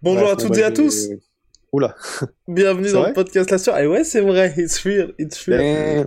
Bonjour 0.00 0.30
à 0.30 0.36
toutes 0.36 0.50
bah, 0.50 0.60
et 0.60 0.62
à 0.62 0.70
tous. 0.70 1.08
Oula. 1.72 1.96
Bienvenue 2.48 2.92
dans 2.92 3.08
le 3.08 3.12
podcast 3.12 3.50
La 3.50 3.58
Sœur. 3.58 3.78
Et 3.78 3.86
ouais, 3.88 4.04
c'est 4.04 4.20
vrai. 4.20 4.54
It's 4.56 4.78
real. 4.84 5.12
It's 5.18 5.44
real. 5.46 5.58
Mais... 5.58 6.06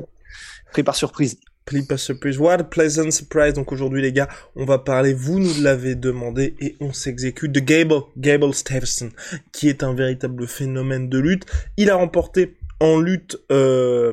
Pris 0.71 0.83
par 0.83 0.95
surprise. 0.95 1.37
Please 1.65 1.85
pas 1.85 1.97
surprise. 1.97 2.39
What 2.39 2.53
a 2.53 2.63
pleasant 2.63 3.11
surprise. 3.11 3.53
Donc 3.53 3.73
aujourd'hui, 3.73 4.01
les 4.01 4.13
gars, 4.13 4.29
on 4.55 4.63
va 4.63 4.79
parler, 4.79 5.13
vous 5.13 5.39
nous 5.39 5.61
l'avez 5.61 5.95
demandé, 5.95 6.55
et 6.59 6.75
on 6.79 6.91
s'exécute 6.91 7.51
de 7.51 7.59
Gable, 7.59 8.01
Gable 8.17 8.53
Stevenson, 8.53 9.09
qui 9.51 9.67
est 9.67 9.83
un 9.83 9.93
véritable 9.93 10.47
phénomène 10.47 11.09
de 11.09 11.19
lutte. 11.19 11.45
Il 11.77 11.89
a 11.89 11.95
remporté 11.95 12.57
en 12.79 12.99
lutte, 12.99 13.37
euh, 13.51 14.11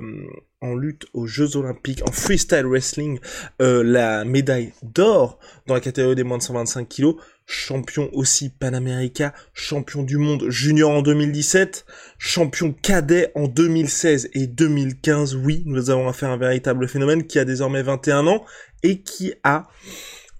en 0.60 0.74
lutte 0.74 1.06
aux 1.14 1.26
Jeux 1.26 1.56
Olympiques, 1.56 2.02
en 2.06 2.12
freestyle 2.12 2.66
wrestling, 2.66 3.18
euh, 3.62 3.82
la 3.82 4.24
médaille 4.24 4.72
d'or 4.82 5.38
dans 5.66 5.74
la 5.74 5.80
catégorie 5.80 6.16
des 6.16 6.24
moins 6.24 6.38
de 6.38 6.42
125 6.42 6.86
kilos. 6.88 7.16
Champion 7.50 8.10
aussi 8.12 8.50
Panamérica, 8.50 9.32
champion 9.54 10.02
du 10.02 10.18
monde 10.18 10.50
junior 10.50 10.90
en 10.90 11.00
2017, 11.00 11.86
champion 12.18 12.74
cadet 12.74 13.32
en 13.34 13.48
2016 13.48 14.28
et 14.34 14.46
2015. 14.46 15.34
Oui, 15.34 15.62
nous 15.64 15.88
avons 15.88 16.08
affaire 16.08 16.28
à 16.28 16.34
un 16.34 16.36
véritable 16.36 16.86
phénomène 16.86 17.26
qui 17.26 17.38
a 17.38 17.46
désormais 17.46 17.82
21 17.82 18.26
ans 18.26 18.44
et 18.82 19.00
qui 19.00 19.32
a, 19.44 19.66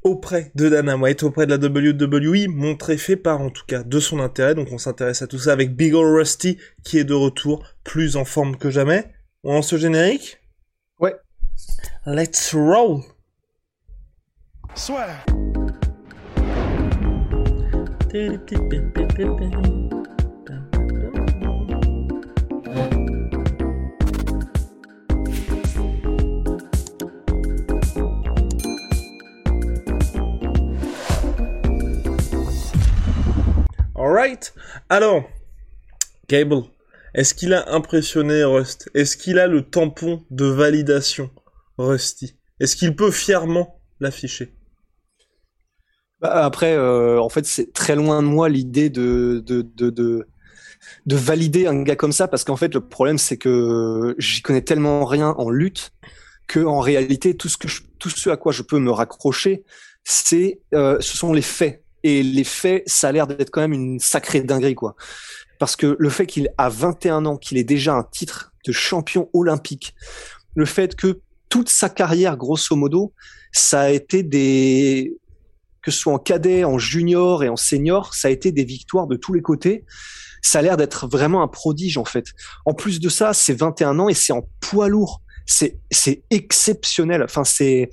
auprès 0.03 0.53
de 0.55 0.69
Dana 0.69 0.98
White, 0.98 1.23
auprès 1.23 1.47
de 1.47 1.56
la 1.56 1.56
WWE, 1.56 2.47
montré 2.50 2.98
fait 2.98 3.17
part 3.17 3.41
en 3.41 3.48
tout 3.48 3.65
cas 3.67 3.83
de 3.83 4.00
son 4.00 4.20
intérêt. 4.20 4.55
Donc 4.55 4.69
on 4.70 4.78
s'intéresse 4.78 5.22
à 5.22 5.27
tout 5.27 5.39
ça 5.39 5.53
avec 5.53 5.75
Big 5.75 5.95
Ol 5.95 6.15
Rusty 6.15 6.59
qui 6.84 6.98
est 6.98 7.05
de 7.05 7.15
retour, 7.15 7.65
plus 7.84 8.17
en 8.17 8.27
forme 8.27 8.59
que 8.59 8.69
jamais. 8.69 9.11
On 9.45 9.55
lance 9.55 9.69
ce 9.69 9.78
générique? 9.78 10.43
Ouais. 11.00 11.17
Let's 12.05 12.55
roll 12.55 13.00
Swear. 14.75 15.25
Alright. 33.95 34.55
Alors, 34.89 35.28
Gable, 36.31 36.62
est-ce 37.12 37.34
qu'il 37.34 37.53
a 37.53 37.75
impressionné 37.75 38.43
Rust? 38.43 38.89
Est-ce 38.95 39.19
qu'il 39.19 39.39
a 39.39 39.47
le 39.47 39.69
tampon 39.69 40.25
de 40.31 40.47
validation 40.47 41.31
Rusty? 41.77 42.39
Est-ce 42.59 42.75
qu'il 42.75 42.97
peut 42.97 43.11
fièrement 43.11 43.83
l'afficher? 44.00 44.58
Bah, 46.20 46.44
après, 46.44 46.72
euh, 46.74 47.20
en 47.20 47.28
fait, 47.28 47.47
c'est 47.47 47.72
très 47.72 47.94
loin 47.94 48.22
de 48.22 48.27
moi 48.28 48.48
l'idée 48.48 48.91
de, 48.91 49.42
de, 49.47 49.62
de, 49.62 49.91
de, 49.91 50.27
de 51.06 51.16
valider 51.16 51.66
un 51.66 51.83
gars 51.83 51.97
comme 51.97 52.12
ça, 52.12 52.28
parce 52.28 52.44
qu'en 52.44 52.56
fait, 52.56 52.75
le 52.75 52.80
problème, 52.80 53.19
c'est 53.19 53.38
que 53.38 54.14
j'y 54.19 54.42
connais 54.42 54.62
tellement 54.62 55.04
rien 55.06 55.31
en 55.38 55.50
lutte 55.50 55.93
que 56.48 56.60
en 56.60 56.81
réalité, 56.81 57.37
tout 57.37 57.48
ce 57.48 57.56
que 57.59 57.69
je- 57.69 57.82
tout 57.98 58.10
ce 58.10 58.31
à 58.31 58.37
quoi 58.37 58.53
je 58.53 58.62
peux 58.62 58.78
me 58.81 58.91
raccrocher, 58.93 59.65
c'est, 60.04 60.60
euh, 60.75 60.98
ce 61.00 61.16
sont 61.16 61.32
les 61.32 61.43
faits. 61.43 61.84
Et 62.04 62.22
les 62.22 62.44
faits, 62.44 62.84
ça 62.87 63.09
a 63.09 63.12
l'air 63.12 63.26
d'être 63.28 63.50
quand 63.50 63.60
même 63.62 63.72
une 63.75 64.00
sacrée 64.00 64.41
dinguerie, 64.43 64.75
quoi. 64.76 64.97
Parce 65.59 65.76
que 65.76 65.97
le 65.98 66.10
fait 66.10 66.26
qu'il 66.26 66.50
a 66.59 66.69
21 66.69 67.26
ans, 67.26 67.37
qu'il 67.37 67.59
ait 67.59 67.64
déjà 67.64 67.94
un 67.94 68.04
titre 68.04 68.53
de 68.66 68.72
champion 68.72 69.28
olympique, 69.32 69.94
le 70.54 70.64
fait 70.66 70.94
que 70.97 71.20
toute 71.48 71.69
sa 71.69 71.88
carrière, 71.88 72.37
grosso 72.37 72.76
modo, 72.76 73.12
ça 73.53 73.82
a 73.82 73.91
été 73.91 74.22
des, 74.22 75.16
que 75.88 75.94
ce 75.94 76.00
soit 76.00 76.12
en 76.12 76.19
cadet, 76.19 76.65
en 76.65 76.78
junior 76.78 77.43
et 77.43 77.49
en 77.49 77.56
senior, 77.56 78.15
ça 78.15 78.28
a 78.28 78.31
été 78.31 78.53
des 78.53 78.65
victoires 78.65 79.06
de 79.06 79.16
tous 79.16 79.32
les 79.32 79.41
côtés. 79.41 79.87
Ça 80.43 80.59
a 80.59 80.62
l'air 80.62 80.76
d'être 80.76 81.09
vraiment 81.09 81.43
un 81.43 81.49
prodige 81.49 81.97
en 81.97 82.04
fait. 82.04 82.26
En 82.66 82.75
plus 82.75 83.00
de 83.00 83.09
ça, 83.09 83.32
c'est 83.32 83.54
21 83.54 83.99
ans 83.99 84.09
et 84.10 84.15
c'est 84.15 84.34
en 84.34 84.47
poids 84.60 84.88
lourd. 84.88 85.22
C'est 85.47 85.78
exceptionnel. 86.31 87.22
Enfin 87.22 87.44
c'est 87.44 87.88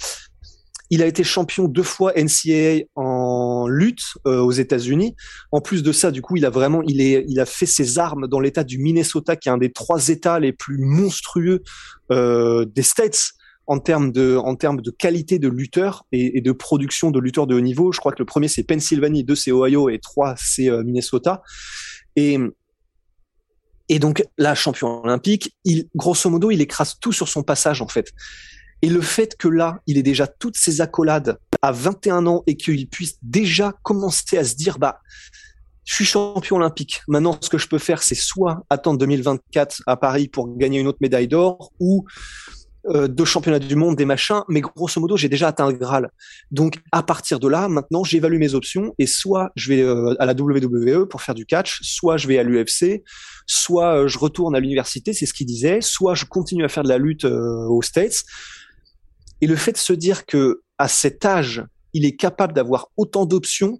il 0.91 1.01
a 1.01 1.07
été 1.07 1.23
champion 1.23 1.67
deux 1.67 1.83
fois 1.83 2.13
NCAA 2.15 2.83
en 2.95 3.67
lutte 3.67 4.03
euh, 4.27 4.39
aux 4.41 4.51
États-Unis. 4.51 5.15
En 5.51 5.61
plus 5.61 5.81
de 5.81 5.91
ça, 5.91 6.11
du 6.11 6.21
coup, 6.21 6.35
il 6.35 6.45
a 6.45 6.51
vraiment, 6.51 6.83
il 6.85 7.39
a 7.39 7.45
fait 7.45 7.65
ses 7.65 7.97
armes 7.97 8.27
dans 8.27 8.39
l'État 8.39 8.63
du 8.63 8.77
Minnesota, 8.77 9.35
qui 9.35 9.49
est 9.49 9.51
un 9.51 9.57
des 9.57 9.71
trois 9.71 10.09
États 10.09 10.39
les 10.39 10.51
plus 10.51 10.77
monstrueux 10.77 11.63
euh, 12.11 12.65
des 12.65 12.83
States 12.83 13.31
en 13.67 13.79
termes 13.79 14.11
de, 14.11 14.37
en 14.37 14.55
termes 14.55 14.81
de 14.81 14.91
qualité 14.91 15.39
de 15.39 15.47
lutteur 15.47 16.05
et, 16.11 16.41
de 16.41 16.51
production 16.51 17.11
de 17.11 17.19
lutteurs 17.19 17.47
de 17.47 17.55
haut 17.55 17.61
niveau. 17.61 17.91
Je 17.91 17.99
crois 17.99 18.11
que 18.11 18.19
le 18.19 18.25
premier 18.25 18.47
c'est 18.47 18.63
Pennsylvanie, 18.63 19.23
deux 19.23 19.35
c'est 19.35 19.51
Ohio 19.51 19.89
et 19.89 19.99
trois 19.99 20.35
c'est 20.37 20.69
euh, 20.69 20.83
Minnesota. 20.83 21.41
Et 22.15 22.39
et 23.87 23.99
donc 23.99 24.23
là, 24.37 24.55
champion 24.55 25.03
olympique, 25.03 25.55
il 25.63 25.87
grosso 25.95 26.27
modo, 26.29 26.49
il 26.49 26.59
écrase 26.59 26.97
tout 26.99 27.11
sur 27.11 27.27
son 27.27 27.43
passage 27.43 27.81
en 27.81 27.87
fait. 27.87 28.11
Et 28.81 28.89
le 28.89 29.01
fait 29.01 29.35
que 29.37 29.47
là, 29.47 29.79
il 29.87 29.97
ait 29.97 30.03
déjà 30.03 30.27
toutes 30.27 30.57
ses 30.57 30.81
accolades 30.81 31.37
à 31.61 31.71
21 31.71 32.25
ans 32.27 32.43
et 32.47 32.57
qu'il 32.57 32.87
puisse 32.87 33.17
déjà 33.21 33.73
commencer 33.83 34.37
à 34.37 34.43
se 34.43 34.55
dire, 34.55 34.79
bah, 34.79 35.01
je 35.85 35.93
suis 35.93 36.05
champion 36.05 36.57
olympique. 36.57 37.01
Maintenant, 37.07 37.37
ce 37.39 37.49
que 37.49 37.57
je 37.57 37.67
peux 37.67 37.77
faire, 37.77 38.01
c'est 38.03 38.15
soit 38.15 38.65
attendre 38.69 38.97
2024 38.99 39.83
à 39.85 39.97
Paris 39.97 40.27
pour 40.27 40.57
gagner 40.57 40.79
une 40.79 40.87
autre 40.87 40.97
médaille 40.99 41.27
d'or 41.27 41.71
ou 41.79 42.05
euh, 42.89 43.07
deux 43.07 43.25
championnats 43.25 43.59
du 43.59 43.75
monde, 43.75 43.95
des 43.95 44.05
machins. 44.05 44.41
Mais 44.47 44.61
grosso 44.61 44.99
modo, 45.01 45.17
j'ai 45.17 45.29
déjà 45.29 45.47
atteint 45.47 45.69
le 45.71 45.77
Graal. 45.77 46.09
Donc, 46.51 46.79
à 46.91 47.03
partir 47.03 47.39
de 47.39 47.47
là, 47.47 47.67
maintenant, 47.67 48.03
j'évalue 48.03 48.37
mes 48.37 48.53
options 48.53 48.93
et 48.99 49.07
soit 49.07 49.51
je 49.55 49.69
vais 49.69 49.81
euh, 49.81 50.13
à 50.19 50.25
la 50.25 50.33
WWE 50.33 51.07
pour 51.07 51.21
faire 51.21 51.35
du 51.35 51.45
catch, 51.45 51.79
soit 51.81 52.17
je 52.17 52.27
vais 52.27 52.37
à 52.37 52.43
l'UFC, 52.43 53.03
soit 53.47 54.03
euh, 54.03 54.07
je 54.07 54.17
retourne 54.19 54.55
à 54.55 54.59
l'université, 54.59 55.13
c'est 55.13 55.25
ce 55.25 55.33
qu'il 55.33 55.47
disait, 55.47 55.79
soit 55.81 56.15
je 56.15 56.25
continue 56.25 56.63
à 56.63 56.69
faire 56.69 56.83
de 56.83 56.89
la 56.89 56.97
lutte 56.97 57.25
euh, 57.25 57.65
aux 57.69 57.81
States. 57.81 58.23
Et 59.41 59.47
le 59.47 59.55
fait 59.55 59.73
de 59.73 59.77
se 59.77 59.93
dire 59.93 60.25
que 60.25 60.61
à 60.77 60.87
cet 60.87 61.25
âge, 61.25 61.63
il 61.93 62.05
est 62.05 62.15
capable 62.15 62.53
d'avoir 62.53 62.87
autant 62.97 63.25
d'options, 63.25 63.79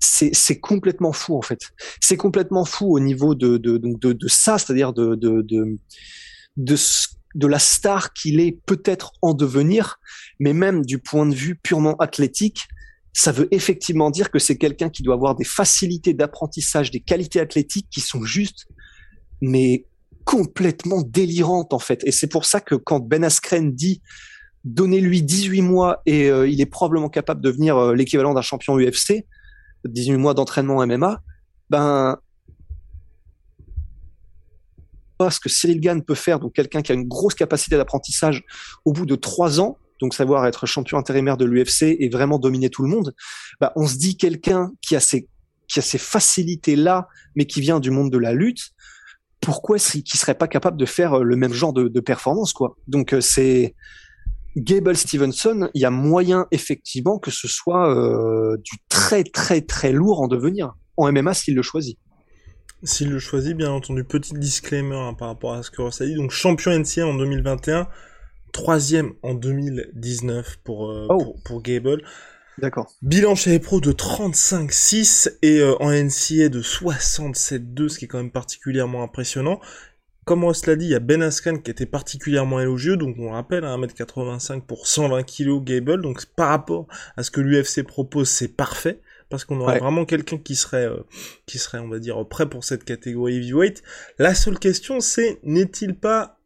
c'est 0.00 0.60
complètement 0.60 1.12
fou 1.12 1.36
en 1.36 1.42
fait. 1.42 1.58
C'est 2.00 2.16
complètement 2.16 2.64
fou 2.64 2.94
au 2.94 3.00
niveau 3.00 3.34
de, 3.34 3.56
de, 3.56 3.76
de 3.78 4.28
ça, 4.28 4.58
c'est-à-dire 4.58 4.92
de 4.92 5.14
de 5.16 5.42
de 5.42 5.76
de, 6.56 6.76
ce- 6.76 7.08
de 7.38 7.46
la 7.46 7.60
star 7.60 8.12
qu'il 8.12 8.40
est 8.40 8.58
peut-être 8.66 9.12
en 9.22 9.32
devenir, 9.32 10.00
mais 10.40 10.52
même 10.52 10.84
du 10.84 10.98
point 10.98 11.24
de 11.24 11.34
vue 11.34 11.54
purement 11.54 11.96
athlétique, 11.98 12.62
ça 13.12 13.30
veut 13.30 13.46
effectivement 13.52 14.10
dire 14.10 14.32
que 14.32 14.40
c'est 14.40 14.58
quelqu'un 14.58 14.90
qui 14.90 15.04
doit 15.04 15.14
avoir 15.14 15.36
des 15.36 15.44
facilités 15.44 16.14
d'apprentissage, 16.14 16.90
des 16.90 17.00
qualités 17.00 17.38
athlétiques 17.38 17.86
qui 17.90 18.00
sont 18.00 18.24
juste, 18.24 18.66
mais 19.40 19.86
complètement 20.24 21.02
délirantes 21.02 21.72
en 21.72 21.78
fait. 21.78 22.02
Et 22.04 22.12
c'est 22.12 22.26
pour 22.26 22.44
ça 22.44 22.60
que 22.60 22.74
quand 22.74 22.98
Ben 22.98 23.22
Askren 23.22 23.72
dit 23.72 24.02
donnez-lui 24.64 25.22
18 25.22 25.62
mois 25.62 26.02
et 26.06 26.28
euh, 26.28 26.48
il 26.48 26.60
est 26.60 26.66
probablement 26.66 27.08
capable 27.08 27.40
de 27.40 27.50
devenir 27.50 27.76
euh, 27.76 27.94
l'équivalent 27.94 28.34
d'un 28.34 28.42
champion 28.42 28.76
UFC, 28.76 29.24
18 29.84 30.16
mois 30.16 30.34
d'entraînement 30.34 30.84
MMA, 30.84 31.22
ben 31.70 32.18
ce 35.30 35.40
que 35.40 35.48
Cyril 35.48 35.80
Gann 35.80 36.02
peut 36.02 36.14
faire, 36.14 36.38
donc 36.38 36.54
quelqu'un 36.54 36.82
qui 36.82 36.92
a 36.92 36.94
une 36.94 37.06
grosse 37.06 37.34
capacité 37.34 37.76
d'apprentissage 37.76 38.44
au 38.84 38.92
bout 38.92 39.06
de 39.06 39.16
trois 39.16 39.60
ans, 39.60 39.78
donc 40.00 40.14
savoir 40.14 40.46
être 40.46 40.66
champion 40.66 40.98
intérimaire 40.98 41.36
de 41.36 41.44
l'UFC 41.44 41.96
et 41.98 42.08
vraiment 42.08 42.38
dominer 42.38 42.70
tout 42.70 42.82
le 42.82 42.88
monde, 42.88 43.14
ben, 43.60 43.70
on 43.76 43.86
se 43.86 43.96
dit 43.96 44.16
quelqu'un 44.16 44.70
qui 44.80 44.96
a 44.96 45.00
ces 45.00 45.28
qui 45.66 45.80
a 45.80 45.82
ces 45.82 45.98
facilités 45.98 46.76
là, 46.76 47.08
mais 47.36 47.44
qui 47.44 47.60
vient 47.60 47.78
du 47.78 47.90
monde 47.90 48.10
de 48.10 48.16
la 48.16 48.32
lutte, 48.32 48.70
pourquoi 49.42 49.76
est-ce 49.76 49.98
qu'il 49.98 50.18
serait 50.18 50.34
pas 50.34 50.48
capable 50.48 50.78
de 50.78 50.86
faire 50.86 51.18
euh, 51.18 51.22
le 51.22 51.36
même 51.36 51.52
genre 51.52 51.74
de, 51.74 51.88
de 51.88 52.00
performance 52.00 52.52
quoi? 52.52 52.76
Donc 52.86 53.12
euh, 53.12 53.20
c'est 53.20 53.74
Gable 54.56 54.96
Stevenson, 54.96 55.68
il 55.74 55.82
y 55.82 55.84
a 55.84 55.90
moyen 55.90 56.46
effectivement 56.50 57.18
que 57.18 57.30
ce 57.30 57.46
soit 57.48 57.94
euh, 57.94 58.56
du 58.64 58.78
très 58.88 59.24
très 59.24 59.60
très 59.60 59.92
lourd 59.92 60.22
en 60.22 60.26
devenir 60.26 60.72
en 60.96 61.12
MMA 61.12 61.34
s'il 61.34 61.54
le 61.54 61.62
choisit. 61.62 61.98
S'il 62.82 63.10
le 63.10 63.18
choisit, 63.18 63.56
bien 63.56 63.70
entendu. 63.70 64.04
Petit 64.04 64.34
disclaimer 64.34 64.96
hein, 64.96 65.14
par 65.14 65.28
rapport 65.28 65.54
à 65.54 65.62
ce 65.62 65.70
que 65.70 65.82
Ross 65.82 66.00
a 66.00 66.06
dit. 66.06 66.14
Donc, 66.14 66.30
champion 66.30 66.70
NCA 66.78 67.06
en 67.06 67.14
2021, 67.14 67.88
troisième 68.52 69.14
en 69.22 69.34
2019 69.34 70.58
pour, 70.62 70.90
euh, 70.90 71.06
Oh. 71.10 71.18
pour, 71.18 71.42
pour 71.42 71.62
Gable. 71.62 72.02
D'accord. 72.58 72.92
Bilan 73.02 73.34
chez 73.36 73.50
les 73.50 73.58
pros 73.60 73.80
de 73.80 73.92
35-6 73.92 75.38
et 75.42 75.60
euh, 75.60 75.80
en 75.80 75.90
NCA 75.92 76.48
de 76.48 76.60
67-2, 76.60 77.88
ce 77.88 77.98
qui 77.98 78.06
est 78.06 78.08
quand 78.08 78.18
même 78.18 78.32
particulièrement 78.32 79.02
impressionnant. 79.02 79.60
Comme 80.24 80.44
on 80.44 80.52
se 80.52 80.68
l'a 80.68 80.76
dit, 80.76 80.84
il 80.86 80.90
y 80.90 80.94
a 80.94 81.00
Ben 81.00 81.22
Askren 81.22 81.62
qui 81.62 81.70
était 81.70 81.86
particulièrement 81.86 82.60
élogieux, 82.60 82.96
donc 82.96 83.16
on 83.18 83.30
rappelle, 83.30 83.64
1m85 83.64 84.52
hein, 84.52 84.60
pour 84.60 84.86
120 84.86 85.22
kg 85.22 85.64
Gable, 85.64 86.02
donc 86.02 86.26
par 86.26 86.50
rapport 86.50 86.86
à 87.16 87.22
ce 87.22 87.30
que 87.30 87.40
l'UFC 87.40 87.82
propose, 87.82 88.28
c'est 88.28 88.48
parfait 88.54 89.00
parce 89.28 89.44
qu'on 89.44 89.60
aurait 89.60 89.78
vraiment 89.78 90.04
quelqu'un 90.04 90.38
qui 90.38 90.56
serait, 90.56 90.86
euh, 90.86 91.04
qui 91.46 91.58
serait, 91.58 91.78
on 91.78 91.88
va 91.88 91.98
dire, 91.98 92.26
prêt 92.28 92.48
pour 92.48 92.64
cette 92.64 92.84
catégorie 92.84 93.36
heavyweight. 93.36 93.82
La 94.18 94.34
seule 94.34 94.58
question, 94.58 95.00
c'est 95.00 95.38
n'est-il 95.42 95.94
pas, 95.94 96.38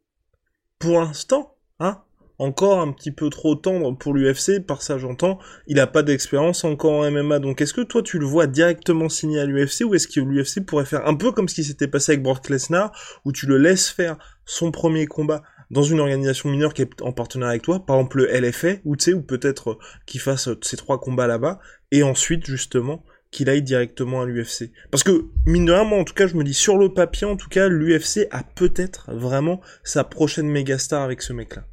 pour 0.78 1.00
l'instant, 1.00 1.56
hein, 1.78 2.02
encore 2.38 2.80
un 2.80 2.90
petit 2.92 3.12
peu 3.12 3.30
trop 3.30 3.54
tendre 3.54 3.96
pour 3.96 4.14
l'UFC, 4.14 4.60
par 4.66 4.82
ça 4.82 4.98
j'entends, 4.98 5.38
il 5.68 5.78
a 5.78 5.86
pas 5.86 6.02
d'expérience 6.02 6.64
encore 6.64 6.92
en 6.92 7.10
MMA, 7.10 7.38
donc 7.38 7.60
est-ce 7.60 7.72
que 7.72 7.82
toi 7.82 8.02
tu 8.02 8.18
le 8.18 8.26
vois 8.26 8.48
directement 8.48 9.08
signer 9.08 9.40
à 9.40 9.44
l'UFC, 9.44 9.84
ou 9.84 9.94
est-ce 9.94 10.08
que 10.08 10.20
l'UFC 10.20 10.64
pourrait 10.66 10.84
faire 10.84 11.06
un 11.06 11.14
peu 11.14 11.30
comme 11.30 11.48
ce 11.48 11.54
qui 11.54 11.64
s'était 11.64 11.86
passé 11.86 12.12
avec 12.12 12.22
Brock 12.22 12.48
Lesnar, 12.48 12.90
où 13.24 13.32
tu 13.32 13.46
le 13.46 13.58
laisses 13.58 13.88
faire 13.88 14.16
son 14.44 14.72
premier 14.72 15.06
combat 15.06 15.42
dans 15.72 15.82
une 15.82 16.00
organisation 16.00 16.50
mineure 16.50 16.74
qui 16.74 16.82
est 16.82 17.02
en 17.02 17.12
partenariat 17.12 17.52
avec 17.52 17.62
toi, 17.62 17.84
par 17.84 17.96
exemple 17.96 18.18
le 18.18 18.40
LFA, 18.40 18.74
ou 18.84 18.94
tu 18.94 19.04
sais, 19.06 19.12
ou 19.14 19.22
peut-être 19.22 19.70
euh, 19.70 19.78
qu'il 20.06 20.20
fasse 20.20 20.48
euh, 20.48 20.58
ces 20.62 20.76
trois 20.76 21.00
combats 21.00 21.26
là-bas, 21.26 21.58
et 21.90 22.02
ensuite, 22.02 22.46
justement, 22.46 23.04
qu'il 23.30 23.48
aille 23.48 23.62
directement 23.62 24.20
à 24.20 24.26
l'UFC. 24.26 24.70
Parce 24.90 25.02
que, 25.02 25.24
mine 25.46 25.64
de 25.64 25.72
rien, 25.72 25.84
moi, 25.84 25.98
en 25.98 26.04
tout 26.04 26.12
cas, 26.12 26.26
je 26.26 26.36
me 26.36 26.44
dis, 26.44 26.52
sur 26.52 26.76
le 26.76 26.92
papier, 26.92 27.26
en 27.26 27.36
tout 27.36 27.48
cas, 27.48 27.68
l'UFC 27.68 28.28
a 28.30 28.44
peut-être 28.44 29.10
vraiment 29.12 29.62
sa 29.82 30.04
prochaine 30.04 30.46
méga 30.46 30.78
star 30.78 31.02
avec 31.02 31.22
ce 31.22 31.32
mec-là. 31.32 31.64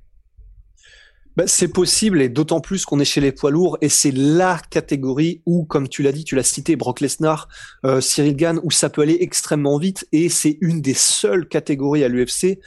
Bah, 1.35 1.43
c'est 1.45 1.67
possible 1.67 2.21
et 2.21 2.29
d'autant 2.29 2.59
plus 2.59 2.85
qu'on 2.85 2.99
est 2.99 3.05
chez 3.05 3.21
les 3.21 3.31
poids 3.31 3.51
lourds 3.51 3.77
et 3.81 3.87
c'est 3.87 4.11
la 4.11 4.59
catégorie 4.69 5.41
où, 5.45 5.63
comme 5.63 5.87
tu 5.87 6.03
l'as 6.03 6.11
dit, 6.11 6.23
tu 6.23 6.35
l'as 6.35 6.43
cité, 6.43 6.75
Brock 6.75 7.01
Lesnar, 7.01 7.47
euh, 7.85 8.01
Cyril 8.01 8.35
Gann, 8.35 8.59
où 8.63 8.71
ça 8.71 8.89
peut 8.89 9.03
aller 9.03 9.17
extrêmement 9.21 9.77
vite 9.77 10.07
et 10.11 10.27
c'est 10.27 10.57
une 10.59 10.81
des 10.81 10.93
seules 10.93 11.47
catégories 11.47 12.03
à 12.03 12.07
l'UFC 12.07 12.59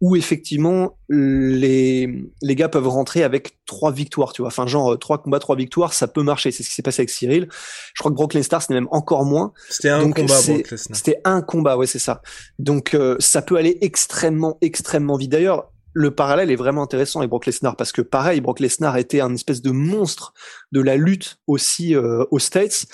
où 0.00 0.16
effectivement 0.16 0.98
les 1.08 2.24
les 2.40 2.54
gars 2.54 2.68
peuvent 2.68 2.88
rentrer 2.88 3.22
avec 3.22 3.58
trois 3.66 3.92
victoires, 3.92 4.32
tu 4.32 4.42
vois. 4.42 4.48
Enfin, 4.48 4.66
genre 4.66 4.98
trois 4.98 5.22
combats, 5.22 5.38
trois 5.38 5.56
victoires, 5.56 5.92
ça 5.92 6.08
peut 6.08 6.22
marcher. 6.22 6.50
C'est 6.52 6.62
ce 6.62 6.68
qui 6.68 6.74
s'est 6.74 6.82
passé 6.82 7.02
avec 7.02 7.10
Cyril. 7.10 7.48
Je 7.94 8.00
crois 8.00 8.10
que 8.10 8.16
Brock 8.16 8.34
Lesnar, 8.34 8.62
c'était 8.62 8.74
même 8.74 8.88
encore 8.90 9.24
moins. 9.24 9.52
C'était 9.68 9.90
un 9.90 10.10
combat, 10.10 10.40
Brock 10.46 10.70
Lesnar. 10.70 10.96
C'était 10.96 11.20
un 11.24 11.42
combat, 11.42 11.76
ouais, 11.76 11.86
c'est 11.86 11.98
ça. 11.98 12.22
Donc 12.58 12.94
euh, 12.94 13.16
ça 13.18 13.42
peut 13.42 13.56
aller 13.56 13.76
extrêmement, 13.82 14.56
extrêmement 14.62 15.16
vite. 15.16 15.32
D'ailleurs, 15.32 15.70
le 15.92 16.10
parallèle 16.14 16.50
est 16.50 16.56
vraiment 16.56 16.82
intéressant 16.82 17.18
avec 17.20 17.30
Brock 17.30 17.46
Lesnar 17.46 17.76
parce 17.76 17.92
que 17.92 18.00
pareil, 18.00 18.40
Brock 18.40 18.60
Lesnar 18.60 18.96
était 18.96 19.20
un 19.20 19.34
espèce 19.34 19.60
de 19.60 19.70
monstre 19.70 20.32
de 20.72 20.80
la 20.80 20.96
lutte 20.96 21.38
aussi 21.46 21.94
euh, 21.94 22.24
aux 22.30 22.38
States 22.38 22.86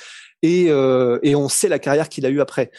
et 0.43 0.67
euh, 0.71 1.19
et 1.23 1.37
on 1.37 1.49
sait 1.49 1.69
la 1.69 1.79
carrière 1.79 2.09
qu'il 2.09 2.27
a 2.27 2.31
eu 2.31 2.41
après. 2.41 2.73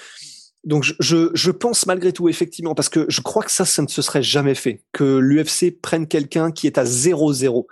Donc 0.68 0.84
je, 0.84 1.31
je, 1.34 1.50
pense 1.50 1.86
malgré 1.86 2.12
tout 2.12 2.28
effectivement 2.28 2.75
parce 2.75 2.90
que 2.90 3.06
je 3.08 3.22
crois 3.22 3.42
que 3.42 3.52
ça 3.52 3.64
ça 3.64 3.81
ne 3.81 3.88
se 3.88 4.02
serait 4.02 4.22
jamais 4.22 4.54
fait 4.54 4.84
que 4.92 5.18
l'UFC 5.18 5.81
prenne 5.81 6.08
quelqu'un 6.08 6.52
qui 6.52 6.68
est 6.68 6.78
à 6.78 6.84
0-0. 6.84 7.66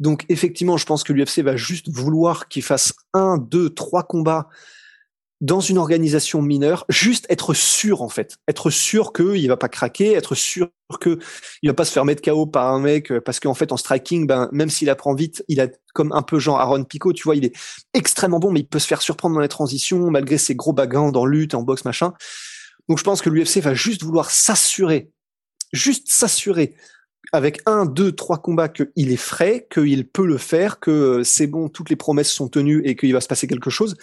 Donc 0.00 0.24
effectivement, 0.28 0.76
je 0.76 0.84
pense 0.84 1.04
que 1.04 1.12
l'UFC 1.12 1.38
va 1.38 1.56
juste 1.56 1.88
vouloir 1.88 2.48
qu'il 2.48 2.64
fasse 2.64 2.94
un, 3.14 3.38
deux, 3.38 3.70
trois 3.70 4.02
combats 4.02 4.48
dans 5.42 5.58
une 5.58 5.76
organisation 5.76 6.40
mineure, 6.40 6.84
juste 6.88 7.26
être 7.28 7.52
sûr 7.52 8.00
en 8.00 8.08
fait, 8.08 8.36
être 8.46 8.70
sûr 8.70 9.12
qu'il 9.12 9.48
va 9.48 9.56
pas 9.56 9.68
craquer, 9.68 10.12
être 10.12 10.36
sûr 10.36 10.70
que 11.00 11.18
il 11.62 11.68
va 11.68 11.74
pas 11.74 11.84
se 11.84 11.90
faire 11.90 12.04
mettre 12.04 12.22
KO 12.22 12.46
par 12.46 12.72
un 12.72 12.78
mec 12.78 13.10
euh, 13.10 13.20
parce 13.20 13.40
qu'en 13.40 13.52
fait 13.52 13.72
en 13.72 13.76
striking, 13.76 14.28
ben 14.28 14.48
même 14.52 14.70
s'il 14.70 14.88
apprend 14.88 15.14
vite, 15.14 15.44
il 15.48 15.60
a 15.60 15.66
comme 15.94 16.12
un 16.12 16.22
peu 16.22 16.38
genre 16.38 16.60
Aaron 16.60 16.84
Pico, 16.84 17.12
tu 17.12 17.24
vois, 17.24 17.34
il 17.34 17.44
est 17.44 17.56
extrêmement 17.92 18.38
bon, 18.38 18.52
mais 18.52 18.60
il 18.60 18.68
peut 18.68 18.78
se 18.78 18.86
faire 18.86 19.02
surprendre 19.02 19.34
dans 19.34 19.40
les 19.40 19.48
transitions 19.48 20.10
malgré 20.12 20.38
ses 20.38 20.54
gros 20.54 20.72
backgrounds 20.72 21.18
en 21.18 21.26
lutte, 21.26 21.54
en 21.54 21.62
boxe 21.62 21.84
machin. 21.84 22.12
Donc 22.88 22.98
je 22.98 23.04
pense 23.04 23.20
que 23.20 23.28
l'UFC 23.28 23.58
va 23.58 23.74
juste 23.74 24.04
vouloir 24.04 24.30
s'assurer, 24.30 25.10
juste 25.72 26.08
s'assurer 26.08 26.76
avec 27.32 27.62
un, 27.66 27.84
deux, 27.84 28.12
trois 28.12 28.38
combats 28.38 28.68
qu'il 28.68 29.10
est 29.10 29.16
frais, 29.16 29.66
qu'il 29.72 30.06
peut 30.06 30.26
le 30.26 30.38
faire, 30.38 30.78
que 30.78 31.22
c'est 31.24 31.48
bon, 31.48 31.68
toutes 31.68 31.90
les 31.90 31.96
promesses 31.96 32.30
sont 32.30 32.48
tenues 32.48 32.82
et 32.84 32.94
qu'il 32.94 33.12
va 33.12 33.20
se 33.20 33.28
passer 33.28 33.48
quelque 33.48 33.70
chose 33.70 33.96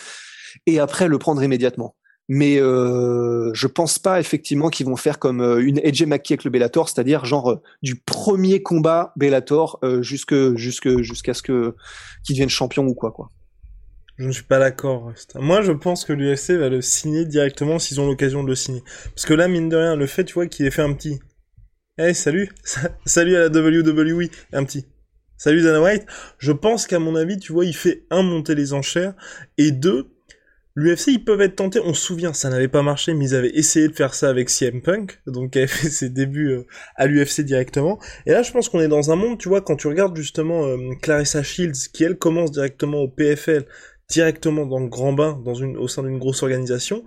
et 0.66 0.80
après 0.80 1.08
le 1.08 1.18
prendre 1.18 1.44
immédiatement. 1.44 1.96
Mais 2.32 2.62
euh, 2.62 3.52
je 3.56 3.66
pense 3.66 3.98
pas 3.98 4.20
effectivement 4.20 4.70
qu'ils 4.70 4.86
vont 4.86 4.96
faire 4.96 5.18
comme 5.18 5.42
euh, 5.42 5.66
une 5.66 5.80
AJ 5.80 6.04
McKee 6.04 6.34
avec 6.34 6.44
le 6.44 6.52
Bellator, 6.52 6.88
c'est-à-dire 6.88 7.26
genre 7.26 7.50
euh, 7.50 7.62
du 7.82 7.96
premier 7.96 8.62
combat 8.62 9.14
Bellator 9.16 9.80
euh, 9.84 10.04
jusque 10.04 10.56
jusque 10.56 11.02
jusqu'à 11.02 11.34
ce 11.34 11.42
que 11.42 11.76
qu'il 12.24 12.36
devienne 12.36 12.50
champion 12.50 12.86
ou 12.86 12.94
quoi 12.94 13.12
quoi. 13.12 13.32
Je 14.20 14.28
ne 14.28 14.32
suis 14.32 14.44
pas 14.44 14.60
d'accord. 14.60 15.12
Moi, 15.36 15.62
je 15.62 15.72
pense 15.72 16.04
que 16.04 16.12
l'UFC 16.12 16.52
va 16.52 16.68
le 16.68 16.82
signer 16.82 17.26
directement 17.26 17.80
s'ils 17.80 18.02
ont 18.02 18.06
l'occasion 18.06 18.44
de 18.44 18.50
le 18.50 18.56
signer. 18.56 18.84
Parce 19.16 19.26
que 19.26 19.34
là, 19.34 19.48
mine 19.48 19.70
de 19.70 19.78
rien, 19.78 19.96
le 19.96 20.08
fait, 20.08 20.26
tu 20.26 20.34
vois, 20.34 20.46
qu'il 20.46 20.66
ait 20.66 20.72
fait 20.72 20.82
un 20.82 20.94
petit. 20.94 21.20
Eh, 21.98 22.14
salut, 22.14 22.50
salut 23.06 23.38
à 23.38 23.48
la 23.48 23.48
WWE, 23.48 24.28
un 24.52 24.66
petit. 24.66 24.86
Salut 25.38 25.62
Dana 25.62 25.82
White. 25.82 26.06
Je 26.38 26.52
pense 26.52 26.86
qu'à 26.86 27.00
mon 27.00 27.16
avis, 27.16 27.40
tu 27.40 27.54
vois, 27.54 27.64
il 27.64 27.74
fait 27.74 28.04
un 28.12 28.22
monter 28.22 28.56
les 28.56 28.74
enchères 28.74 29.14
et 29.58 29.72
deux 29.72 30.10
L'UFC, 30.80 31.08
ils 31.08 31.24
peuvent 31.26 31.42
être 31.42 31.58
tentés. 31.58 31.82
On 31.84 31.94
se 31.94 32.02
souvient, 32.02 32.32
ça 32.32 32.50
n'avait 32.50 32.70
pas 32.70 32.84
marché, 32.84 33.14
mais 33.14 33.26
ils 33.26 33.36
avaient 33.36 33.52
essayé 33.54 33.90
de 33.90 33.94
faire 33.94 34.14
ça 34.14 34.30
avec 34.30 34.50
CM 34.50 34.82
Punk, 34.82 35.20
donc 35.28 35.52
qui 35.52 35.58
avait 35.58 35.68
fait 35.68 35.90
ses 35.90 36.10
débuts 36.10 36.52
euh, 36.52 36.66
à 36.96 37.06
l'UFC 37.06 37.42
directement. 37.42 38.00
Et 38.26 38.32
là, 38.32 38.44
je 38.44 38.52
pense 38.54 38.70
qu'on 38.70 38.80
est 38.80 38.88
dans 38.88 39.12
un 39.12 39.18
monde, 39.18 39.38
tu 39.38 39.50
vois, 39.50 39.60
quand 39.60 39.76
tu 39.76 39.88
regardes 39.88 40.16
justement 40.16 40.66
euh, 40.66 40.78
Clarissa 41.02 41.44
Shields, 41.44 41.90
qui 41.92 42.06
elle 42.06 42.18
commence 42.18 42.52
directement 42.52 43.00
au 43.00 43.10
PFL, 43.10 43.66
directement 44.08 44.66
dans 44.66 44.80
le 44.80 44.88
grand 44.88 45.12
bain, 45.12 45.42
dans 45.44 45.54
une, 45.54 45.76
au 45.76 45.90
sein 45.90 46.02
d'une 46.02 46.18
grosse 46.18 46.44
organisation. 46.44 47.04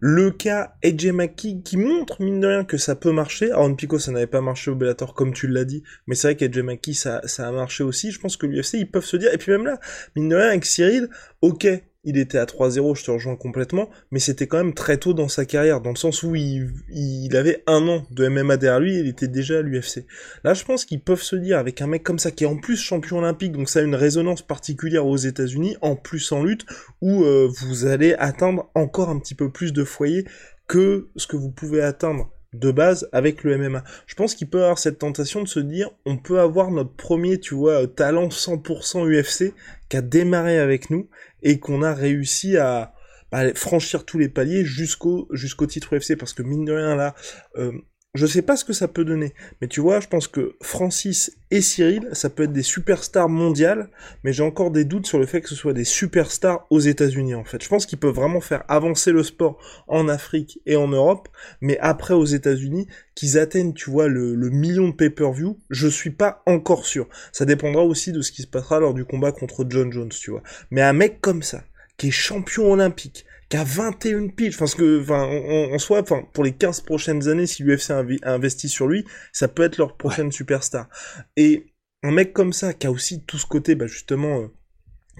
Le 0.00 0.30
cas 0.30 0.74
AJ 0.84 1.12
McKee 1.12 1.62
qui 1.62 1.78
montre, 1.78 2.20
mine 2.20 2.40
de 2.40 2.46
rien, 2.46 2.64
que 2.64 2.76
ça 2.76 2.94
peut 2.94 3.12
marcher. 3.12 3.52
Aaron 3.52 3.74
Pico, 3.74 3.98
ça 3.98 4.12
n'avait 4.12 4.26
pas 4.26 4.42
marché 4.42 4.70
au 4.70 4.74
Bellator, 4.74 5.14
comme 5.14 5.32
tu 5.32 5.46
l'as 5.46 5.64
dit. 5.64 5.82
Mais 6.06 6.14
c'est 6.14 6.26
vrai 6.26 6.36
qu'AJ 6.36 6.58
McKee, 6.58 6.92
ça, 6.92 7.22
ça 7.24 7.48
a 7.48 7.52
marché 7.52 7.84
aussi. 7.84 8.10
Je 8.10 8.20
pense 8.20 8.36
que 8.36 8.44
l'UFC, 8.44 8.74
ils 8.74 8.90
peuvent 8.90 9.06
se 9.06 9.16
dire, 9.16 9.32
et 9.32 9.38
puis 9.38 9.50
même 9.50 9.64
là, 9.64 9.80
mine 10.14 10.28
de 10.28 10.36
rien, 10.36 10.48
avec 10.48 10.66
Cyril, 10.66 11.08
ok, 11.40 11.66
il 12.04 12.18
était 12.18 12.38
à 12.38 12.44
3-0, 12.44 12.96
je 12.96 13.04
te 13.04 13.10
rejoins 13.10 13.36
complètement, 13.36 13.88
mais 14.10 14.18
c'était 14.18 14.46
quand 14.46 14.58
même 14.58 14.74
très 14.74 14.96
tôt 14.98 15.14
dans 15.14 15.28
sa 15.28 15.44
carrière, 15.44 15.80
dans 15.80 15.90
le 15.90 15.96
sens 15.96 16.22
où 16.22 16.34
il, 16.34 17.36
avait 17.36 17.62
un 17.66 17.86
an 17.88 18.06
de 18.10 18.28
MMA 18.28 18.56
derrière 18.56 18.80
lui, 18.80 18.98
il 18.98 19.08
était 19.08 19.28
déjà 19.28 19.58
à 19.58 19.62
l'UFC. 19.62 20.06
Là, 20.44 20.54
je 20.54 20.64
pense 20.64 20.84
qu'ils 20.84 21.00
peuvent 21.00 21.22
se 21.22 21.36
dire, 21.36 21.58
avec 21.58 21.80
un 21.82 21.86
mec 21.86 22.02
comme 22.02 22.18
ça, 22.18 22.30
qui 22.30 22.44
est 22.44 22.48
en 22.48 22.56
plus 22.56 22.76
champion 22.76 23.18
olympique, 23.18 23.52
donc 23.52 23.68
ça 23.68 23.80
a 23.80 23.82
une 23.82 23.94
résonance 23.94 24.42
particulière 24.42 25.06
aux 25.06 25.16
États-Unis, 25.16 25.76
en 25.80 25.96
plus 25.96 26.30
en 26.32 26.42
lutte, 26.42 26.66
où 27.00 27.24
euh, 27.24 27.48
vous 27.62 27.86
allez 27.86 28.14
atteindre 28.14 28.70
encore 28.74 29.10
un 29.10 29.18
petit 29.18 29.34
peu 29.34 29.50
plus 29.50 29.72
de 29.72 29.84
foyers 29.84 30.24
que 30.66 31.08
ce 31.16 31.26
que 31.26 31.36
vous 31.36 31.50
pouvez 31.50 31.82
atteindre 31.82 32.30
de 32.54 32.70
base 32.70 33.08
avec 33.12 33.42
le 33.42 33.58
MMA. 33.58 33.82
Je 34.06 34.14
pense 34.14 34.34
qu'il 34.34 34.48
peut 34.48 34.62
avoir 34.62 34.78
cette 34.78 34.98
tentation 34.98 35.42
de 35.42 35.48
se 35.48 35.60
dire 35.60 35.90
on 36.06 36.16
peut 36.16 36.40
avoir 36.40 36.70
notre 36.70 36.94
premier, 36.94 37.38
tu 37.38 37.54
vois, 37.54 37.86
talent 37.86 38.28
100% 38.28 39.04
UFC 39.06 39.52
a 39.96 40.02
démarré 40.02 40.58
avec 40.58 40.90
nous 40.90 41.08
et 41.42 41.58
qu'on 41.58 41.82
a 41.82 41.94
réussi 41.94 42.56
à 42.56 42.94
bah, 43.30 43.54
franchir 43.54 44.04
tous 44.04 44.18
les 44.18 44.28
paliers 44.28 44.64
jusqu'au 44.64 45.28
jusqu'au 45.32 45.66
titre 45.66 45.96
UFC 45.96 46.16
parce 46.16 46.32
que 46.32 46.42
mine 46.42 46.64
de 46.64 46.72
rien 46.72 46.94
là 46.94 47.14
euh, 47.56 47.72
je 48.14 48.26
sais 48.26 48.42
pas 48.42 48.56
ce 48.56 48.64
que 48.64 48.72
ça 48.72 48.86
peut 48.86 49.04
donner, 49.04 49.34
mais 49.60 49.66
tu 49.66 49.80
vois, 49.80 49.98
je 49.98 50.06
pense 50.06 50.28
que 50.28 50.56
Francis 50.62 51.36
et 51.50 51.60
Cyril, 51.60 52.08
ça 52.12 52.30
peut 52.30 52.44
être 52.44 52.52
des 52.52 52.62
superstars 52.62 53.28
mondiales, 53.28 53.88
mais 54.22 54.32
j'ai 54.32 54.44
encore 54.44 54.70
des 54.70 54.84
doutes 54.84 55.06
sur 55.06 55.18
le 55.18 55.26
fait 55.26 55.40
que 55.40 55.48
ce 55.48 55.56
soit 55.56 55.72
des 55.72 55.84
superstars 55.84 56.64
aux 56.70 56.78
États-Unis 56.78 57.34
en 57.34 57.42
fait. 57.42 57.62
Je 57.62 57.68
pense 57.68 57.86
qu'ils 57.86 57.98
peuvent 57.98 58.14
vraiment 58.14 58.40
faire 58.40 58.62
avancer 58.68 59.10
le 59.10 59.24
sport 59.24 59.58
en 59.88 60.08
Afrique 60.08 60.60
et 60.64 60.76
en 60.76 60.86
Europe, 60.86 61.28
mais 61.60 61.76
après 61.80 62.14
aux 62.14 62.24
États-Unis, 62.24 62.86
qu'ils 63.16 63.38
atteignent, 63.38 63.74
tu 63.74 63.90
vois, 63.90 64.06
le, 64.06 64.34
le 64.34 64.50
million 64.50 64.88
de 64.88 64.94
pay-per-view, 64.94 65.58
je 65.70 65.88
suis 65.88 66.10
pas 66.10 66.42
encore 66.46 66.86
sûr. 66.86 67.08
Ça 67.32 67.44
dépendra 67.44 67.82
aussi 67.82 68.12
de 68.12 68.22
ce 68.22 68.30
qui 68.30 68.42
se 68.42 68.46
passera 68.46 68.78
lors 68.78 68.94
du 68.94 69.04
combat 69.04 69.32
contre 69.32 69.66
John 69.68 69.92
Jones, 69.92 70.08
tu 70.08 70.30
vois. 70.30 70.42
Mais 70.70 70.82
un 70.82 70.92
mec 70.92 71.20
comme 71.20 71.42
ça, 71.42 71.64
qui 71.96 72.08
est 72.08 72.12
champion 72.12 72.72
olympique, 72.72 73.24
a 73.56 73.64
21 73.64 74.28
pitches. 74.28 74.58
Parce 74.58 74.74
que, 74.74 75.02
enfin, 75.02 75.24
en, 75.24 75.78
soi, 75.78 76.00
enfin, 76.00 76.22
pour 76.32 76.44
les 76.44 76.52
15 76.52 76.80
prochaines 76.82 77.28
années, 77.28 77.46
si 77.46 77.62
l'UFC 77.62 77.90
a 77.90 78.04
investi 78.32 78.68
sur 78.68 78.86
lui, 78.86 79.04
ça 79.32 79.48
peut 79.48 79.62
être 79.62 79.78
leur 79.78 79.96
prochaine 79.96 80.32
superstar. 80.32 80.88
Et 81.36 81.74
un 82.02 82.10
mec 82.10 82.32
comme 82.32 82.52
ça, 82.52 82.72
qui 82.72 82.86
a 82.86 82.90
aussi 82.90 83.24
tout 83.24 83.38
ce 83.38 83.46
côté, 83.46 83.74
bah, 83.74 83.86
justement, 83.86 84.40
euh, 84.40 84.48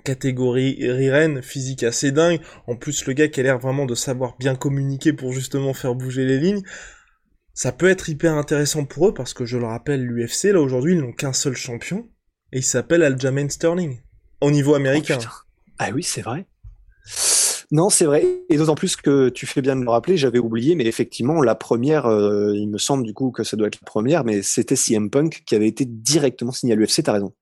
catégorie 0.04 0.76
Riren, 0.80 1.42
physique 1.42 1.82
assez 1.82 2.12
dingue. 2.12 2.40
En 2.66 2.76
plus, 2.76 3.06
le 3.06 3.12
gars 3.12 3.28
qui 3.28 3.40
a 3.40 3.42
l'air 3.42 3.58
vraiment 3.58 3.86
de 3.86 3.94
savoir 3.94 4.36
bien 4.38 4.54
communiquer 4.54 5.12
pour 5.12 5.32
justement 5.32 5.72
faire 5.72 5.94
bouger 5.94 6.24
les 6.24 6.38
lignes. 6.38 6.62
Ça 7.54 7.70
peut 7.70 7.88
être 7.88 8.08
hyper 8.08 8.34
intéressant 8.34 8.84
pour 8.84 9.08
eux 9.08 9.14
parce 9.14 9.32
que 9.32 9.44
je 9.44 9.56
le 9.56 9.66
rappelle, 9.66 10.04
l'UFC, 10.04 10.52
là 10.52 10.60
aujourd'hui, 10.60 10.94
ils 10.94 11.00
n'ont 11.00 11.12
qu'un 11.12 11.32
seul 11.32 11.54
champion 11.54 12.08
et 12.52 12.58
il 12.58 12.64
s'appelle 12.64 13.02
Aljamain 13.02 13.48
Sterling 13.48 14.00
au 14.40 14.50
niveau 14.50 14.74
américain. 14.74 15.18
Oh, 15.22 15.28
ah 15.78 15.90
oui, 15.92 16.02
c'est 16.02 16.22
vrai. 16.22 16.46
Non, 17.74 17.90
c'est 17.90 18.04
vrai. 18.04 18.24
Et 18.48 18.56
d'autant 18.56 18.76
plus 18.76 18.94
que 18.94 19.30
tu 19.30 19.46
fais 19.46 19.60
bien 19.60 19.74
de 19.74 19.80
me 19.80 19.90
rappeler, 19.90 20.16
j'avais 20.16 20.38
oublié, 20.38 20.76
mais 20.76 20.86
effectivement, 20.86 21.42
la 21.42 21.56
première, 21.56 22.06
euh, 22.06 22.54
il 22.54 22.70
me 22.70 22.78
semble 22.78 23.02
du 23.02 23.12
coup 23.12 23.32
que 23.32 23.42
ça 23.42 23.56
doit 23.56 23.66
être 23.66 23.80
la 23.82 23.84
première, 23.84 24.22
mais 24.22 24.42
c'était 24.42 24.76
CM 24.76 25.10
Punk 25.10 25.42
qui 25.44 25.56
avait 25.56 25.66
été 25.66 25.84
directement 25.84 26.52
signé 26.52 26.74
à 26.74 26.76
l'UFC, 26.76 27.02
t'as 27.02 27.14
raison. 27.14 27.34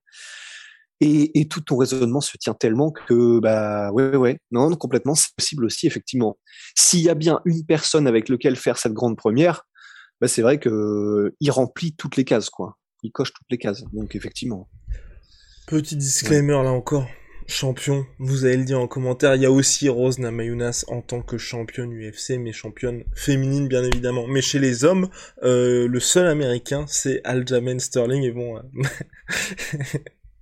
Et, 1.01 1.39
et, 1.39 1.47
tout 1.47 1.61
ton 1.61 1.77
raisonnement 1.77 2.19
se 2.19 2.35
tient 2.37 2.55
tellement 2.55 2.89
que, 2.89 3.39
bah, 3.41 3.91
ouais, 3.91 4.15
ouais, 4.15 4.39
non, 4.49 4.75
complètement, 4.75 5.13
c'est 5.13 5.35
possible 5.37 5.65
aussi, 5.65 5.85
effectivement. 5.85 6.39
S'il 6.75 7.01
y 7.01 7.09
a 7.09 7.13
bien 7.13 7.39
une 7.45 7.63
personne 7.63 8.07
avec 8.07 8.27
laquelle 8.27 8.55
faire 8.55 8.79
cette 8.79 8.93
grande 8.93 9.15
première, 9.15 9.67
bah, 10.19 10.27
c'est 10.27 10.41
vrai 10.41 10.57
que 10.57 11.35
il 11.41 11.51
remplit 11.51 11.93
toutes 11.95 12.17
les 12.17 12.25
cases, 12.25 12.49
quoi. 12.49 12.79
Il 13.03 13.11
coche 13.11 13.33
toutes 13.33 13.51
les 13.51 13.59
cases. 13.59 13.83
Donc, 13.93 14.15
effectivement. 14.15 14.67
Petit 15.67 15.95
disclaimer 15.95 16.53
là 16.63 16.71
encore. 16.71 17.05
Champion, 17.47 18.05
vous 18.19 18.45
allez 18.45 18.57
le 18.57 18.63
dire 18.63 18.79
en 18.79 18.87
commentaire, 18.87 19.35
il 19.35 19.41
y 19.41 19.45
a 19.45 19.51
aussi 19.51 19.89
Rose 19.89 20.19
Namajunas 20.19 20.85
en 20.87 21.01
tant 21.01 21.21
que 21.21 21.37
championne 21.37 21.93
UFC, 21.93 22.37
mais 22.39 22.51
championne 22.51 23.03
féminine 23.15 23.67
bien 23.67 23.83
évidemment. 23.83 24.27
Mais 24.27 24.41
chez 24.41 24.59
les 24.59 24.85
hommes, 24.85 25.09
euh, 25.43 25.87
le 25.87 25.99
seul 25.99 26.27
américain, 26.27 26.85
c'est 26.87 27.21
Aljamain 27.23 27.79
Sterling, 27.79 28.23
et 28.23 28.31
bon... 28.31 28.61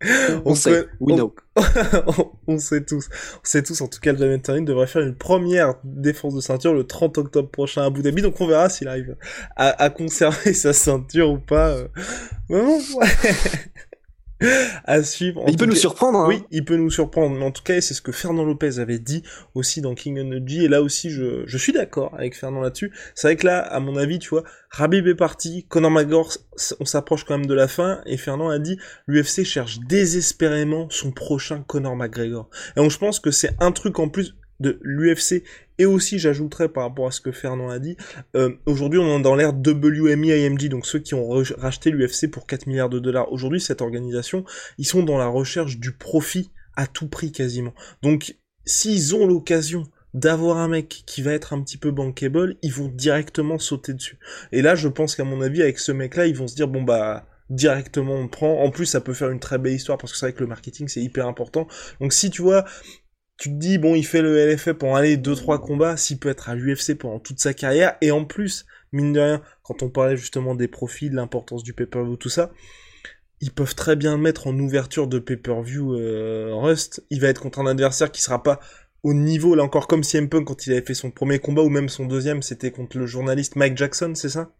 on, 0.46 0.56
sait, 0.56 0.86
on, 1.00 1.32
on, 2.48 2.58
sait 2.58 2.84
tous, 2.84 3.08
on 3.36 3.40
sait 3.44 3.62
tous 3.62 3.82
en 3.82 3.88
tout 3.88 4.00
cas 4.00 4.12
Aljamain 4.12 4.40
Sterling 4.40 4.66
devrait 4.66 4.88
faire 4.88 5.04
une 5.04 5.16
première 5.16 5.76
défense 5.84 6.34
de 6.34 6.42
ceinture 6.42 6.74
le 6.74 6.86
30 6.86 7.20
octobre 7.20 7.50
prochain 7.50 7.84
à 7.84 7.86
Abu 7.86 8.02
Dhabi, 8.02 8.22
donc 8.22 8.40
on 8.42 8.48
verra 8.48 8.70
s'il 8.70 8.88
arrive 8.88 9.16
à, 9.56 9.84
à, 9.84 9.90
conserver 9.90 10.54
sa 10.56 10.74
ceinture 10.74 11.30
ou 11.30 11.40
pas. 11.40 11.78
Euh. 12.50 12.80
À 14.86 15.04
suivre. 15.04 15.44
il 15.48 15.58
peut 15.58 15.66
nous 15.66 15.76
surprendre. 15.76 16.20
Hein. 16.20 16.28
Oui, 16.28 16.44
il 16.52 16.66
peut 16.66 16.76
nous 16.76 16.90
surprendre. 16.90 17.36
Mais 17.38 17.46
en 17.46 17.52
tout 17.52 17.64
cas, 17.64 17.80
c'est 17.82 17.94
ce 17.94 18.02
que 18.02 18.12
Fernand 18.12 18.44
Lopez 18.44 18.80
avait 18.80 19.00
dit 19.00 19.24
aussi 19.56 19.82
dans 19.82 19.94
King 19.96 20.20
Energy. 20.20 20.66
Et 20.66 20.68
là 20.68 20.82
aussi, 20.82 21.10
je, 21.10 21.44
je 21.46 21.58
suis 21.58 21.74
d'accord 21.74 22.14
avec 22.18 22.36
Fernand 22.36 22.62
là-dessus. 22.62 22.92
C'est 23.16 23.28
vrai 23.28 23.36
que 23.36 23.46
là, 23.46 23.60
à 23.60 23.80
mon 23.80 23.98
avis, 23.98 24.20
tu 24.20 24.30
vois, 24.30 24.44
Rabib 24.70 25.08
est 25.08 25.16
parti, 25.16 25.66
Conor 25.68 25.92
McGregor, 25.92 26.34
on 26.80 26.86
s'approche 26.86 27.24
quand 27.24 27.38
même 27.38 27.48
de 27.48 27.54
la 27.54 27.68
fin. 27.68 28.02
Et 28.06 28.18
Fernand 28.18 28.50
a 28.50 28.60
dit, 28.60 28.78
l'UFC 29.08 29.44
cherche 29.44 29.80
désespérément 29.80 30.88
son 30.90 31.12
prochain 31.12 31.64
Conor 31.68 31.96
McGregor. 31.96 32.50
Et 32.76 32.80
donc, 32.80 32.92
je 32.92 32.98
pense 32.98 33.20
que 33.20 33.32
c'est 33.32 33.52
un 33.60 33.72
truc 33.72 34.00
en 34.00 34.10
plus 34.10 34.36
de 34.60 34.80
l'UFC 34.82 35.44
et 35.82 35.86
aussi 35.88 36.20
j'ajouterais 36.20 36.70
par 36.70 36.84
rapport 36.84 37.08
à 37.08 37.12
ce 37.12 37.22
que 37.22 37.32
Fernand 37.32 37.70
a 37.70 37.80
dit, 37.80 37.98
euh, 38.36 38.52
aujourd'hui 38.68 39.00
on 39.00 39.18
est 39.18 39.22
dans 39.24 39.34
l'ère 39.34 39.52
WMI 39.52 40.30
IMG, 40.30 40.70
donc 40.70 40.86
ceux 40.86 41.00
qui 41.00 41.16
ont 41.16 41.28
racheté 41.58 41.90
l'UFC 41.90 42.30
pour 42.30 42.46
4 42.46 42.68
milliards 42.68 42.90
de 42.90 43.00
dollars. 43.00 43.32
Aujourd'hui 43.34 43.60
cette 43.60 43.82
organisation, 43.82 44.46
ils 44.78 44.86
sont 44.86 45.02
dans 45.02 45.18
la 45.18 45.26
recherche 45.26 45.80
du 45.80 45.92
profit 45.92 46.52
à 46.76 46.86
tout 46.86 47.08
prix 47.08 47.32
quasiment. 47.32 47.74
Donc 48.04 48.36
s'ils 48.64 49.16
ont 49.16 49.26
l'occasion 49.26 49.88
d'avoir 50.14 50.58
un 50.58 50.68
mec 50.68 51.04
qui 51.08 51.24
va 51.24 51.34
être 51.34 51.52
un 51.52 51.62
petit 51.64 51.78
peu 51.78 51.90
bankable, 51.90 52.58
ils 52.62 52.72
vont 52.72 52.88
directement 52.88 53.58
sauter 53.58 53.94
dessus. 53.94 54.20
Et 54.52 54.62
là 54.62 54.76
je 54.76 54.88
pense 54.88 55.16
qu'à 55.16 55.24
mon 55.24 55.42
avis 55.42 55.64
avec 55.64 55.80
ce 55.80 55.92
mec 55.92 56.16
là, 56.16 56.28
ils 56.28 56.36
vont 56.38 56.48
se 56.48 56.56
dire 56.56 56.68
bon 56.68 56.84
bah 56.84 57.26
directement 57.52 58.14
on 58.14 58.28
prend. 58.28 58.64
En 58.64 58.72
plus, 58.72 58.86
ça 58.86 59.02
peut 59.02 59.14
faire 59.14 59.30
une 59.30 59.40
très 59.40 59.58
belle 59.58 59.74
histoire 59.74 59.98
parce 59.98 60.14
que 60.14 60.18
c'est 60.18 60.28
vrai 60.28 60.34
que 60.34 60.40
le 60.40 60.48
marketing 60.48 60.88
c'est 60.88 61.02
hyper 61.02 61.28
important. 61.28 61.68
Donc 62.00 62.14
si 62.14 62.30
tu 62.30 62.42
vois, 62.42 62.66
tu 63.42 63.50
te 63.50 63.56
dis 63.56 63.80
bon 63.80 63.96
il 63.96 64.06
fait 64.06 64.22
le 64.22 64.54
LFA 64.54 64.76
pour 64.76 64.96
aller 64.96 65.18
deux 65.18 65.34
trois 65.34 65.60
combats 65.60 65.98
s'il 65.98 66.20
peut 66.20 66.30
être 66.30 66.50
à 66.50 66.54
l'UFC 66.54 66.94
pendant 66.94 67.18
toute 67.18 67.40
sa 67.40 67.56
carrière. 67.56 67.96
Et 68.02 68.12
en 68.12 68.24
plus 68.24 68.68
mine 68.92 69.14
de 69.14 69.20
rien 69.20 69.42
quand 69.64 69.82
on 69.82 69.90
parlait 69.90 70.16
justement 70.16 70.54
des 70.54 70.68
profits 70.68 71.10
de 71.10 71.16
l'importance 71.16 71.64
du 71.64 71.74
pay-per-view 71.74 72.18
tout 72.18 72.30
ça 72.30 72.52
ils 73.40 73.50
peuvent 73.50 73.74
très 73.74 73.96
bien 73.96 74.18
mettre 74.18 74.46
en 74.46 74.56
ouverture 74.60 75.08
de 75.08 75.18
pay-per-view 75.18 75.96
euh, 75.96 76.54
Rust. 76.54 77.04
Il 77.10 77.20
va 77.20 77.30
être 77.30 77.42
contre 77.42 77.58
un 77.58 77.66
adversaire 77.66 78.12
qui 78.12 78.22
sera 78.22 78.44
pas 78.44 78.60
au 79.02 79.16
niveau 79.16 79.56
là 79.56 79.64
encore 79.64 79.88
comme 79.88 80.04
CM 80.04 80.30
Punk 80.30 80.46
quand 80.46 80.68
il 80.68 80.74
avait 80.74 80.86
fait 80.86 80.94
son 80.94 81.10
premier 81.10 81.40
combat 81.40 81.64
ou 81.64 81.70
même 81.70 81.90
son 81.90 82.06
deuxième 82.06 82.44
c'était 82.44 82.70
contre 82.70 83.00
le 83.00 83.08
journaliste 83.08 83.56
Mike 83.56 83.76
Jackson 83.76 84.14
c'est 84.14 84.30
ça? 84.30 84.52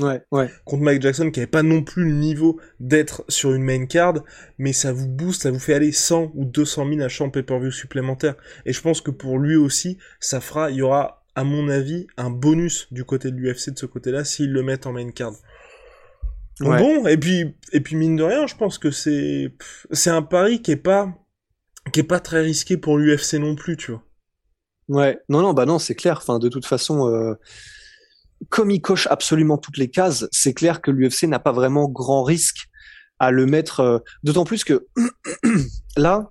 Ouais, 0.00 0.22
ouais. 0.30 0.50
Contre 0.64 0.82
Mike 0.82 1.02
Jackson, 1.02 1.30
qui 1.30 1.40
avait 1.40 1.46
pas 1.46 1.62
non 1.62 1.82
plus 1.82 2.04
le 2.04 2.12
niveau 2.12 2.60
d'être 2.80 3.24
sur 3.28 3.52
une 3.52 3.62
main 3.62 3.86
card, 3.86 4.24
mais 4.58 4.72
ça 4.72 4.92
vous 4.92 5.08
booste, 5.08 5.42
ça 5.42 5.50
vous 5.50 5.58
fait 5.58 5.74
aller 5.74 5.92
100 5.92 6.32
ou 6.34 6.44
200 6.44 6.88
000 6.88 7.00
achats 7.00 7.24
en 7.24 7.30
pay-per-view 7.30 7.70
supplémentaires. 7.70 8.36
Et 8.64 8.72
je 8.72 8.80
pense 8.80 9.00
que 9.00 9.10
pour 9.10 9.38
lui 9.38 9.56
aussi, 9.56 9.98
ça 10.20 10.40
fera, 10.40 10.70
il 10.70 10.76
y 10.76 10.82
aura, 10.82 11.24
à 11.34 11.44
mon 11.44 11.68
avis, 11.68 12.06
un 12.16 12.30
bonus 12.30 12.92
du 12.92 13.04
côté 13.04 13.30
de 13.30 13.36
l'UFC 13.36 13.70
de 13.70 13.78
ce 13.78 13.86
côté-là, 13.86 14.24
s'ils 14.24 14.52
le 14.52 14.62
mettent 14.62 14.86
en 14.86 14.92
main 14.92 15.10
card. 15.10 15.34
Bon, 16.60 17.06
et 17.06 17.16
puis, 17.16 17.54
et 17.72 17.80
puis 17.80 17.94
mine 17.94 18.16
de 18.16 18.24
rien, 18.24 18.46
je 18.48 18.56
pense 18.56 18.78
que 18.78 18.90
c'est, 18.90 19.54
c'est 19.92 20.10
un 20.10 20.22
pari 20.22 20.60
qui 20.60 20.72
est 20.72 20.76
pas, 20.76 21.14
qui 21.92 22.00
est 22.00 22.04
pas 22.04 22.18
très 22.18 22.40
risqué 22.40 22.76
pour 22.76 22.98
l'UFC 22.98 23.34
non 23.34 23.54
plus, 23.54 23.76
tu 23.76 23.92
vois. 23.92 24.02
Ouais, 24.88 25.20
non, 25.28 25.42
non, 25.42 25.52
bah 25.52 25.66
non, 25.66 25.78
c'est 25.78 25.94
clair. 25.94 26.18
Enfin, 26.20 26.38
de 26.38 26.48
toute 26.48 26.66
façon, 26.66 27.08
euh 27.08 27.34
comme 28.48 28.70
il 28.70 28.80
coche 28.80 29.06
absolument 29.10 29.58
toutes 29.58 29.78
les 29.78 29.88
cases, 29.88 30.26
c'est 30.30 30.54
clair 30.54 30.80
que 30.80 30.90
l'UFC 30.90 31.24
n'a 31.24 31.38
pas 31.38 31.52
vraiment 31.52 31.88
grand 31.88 32.22
risque 32.22 32.68
à 33.18 33.30
le 33.30 33.46
mettre. 33.46 33.80
Euh, 33.80 33.98
d'autant 34.22 34.44
plus 34.44 34.64
que 34.64 34.86
là, 35.96 36.30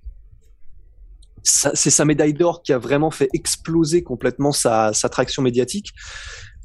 c'est 1.44 1.90
sa 1.90 2.04
médaille 2.04 2.34
d'or 2.34 2.62
qui 2.62 2.74
a 2.74 2.78
vraiment 2.78 3.12
fait 3.12 3.30
exploser 3.34 4.04
complètement 4.04 4.52
sa, 4.52 4.92
traction 5.10 5.42
médiatique. 5.42 5.94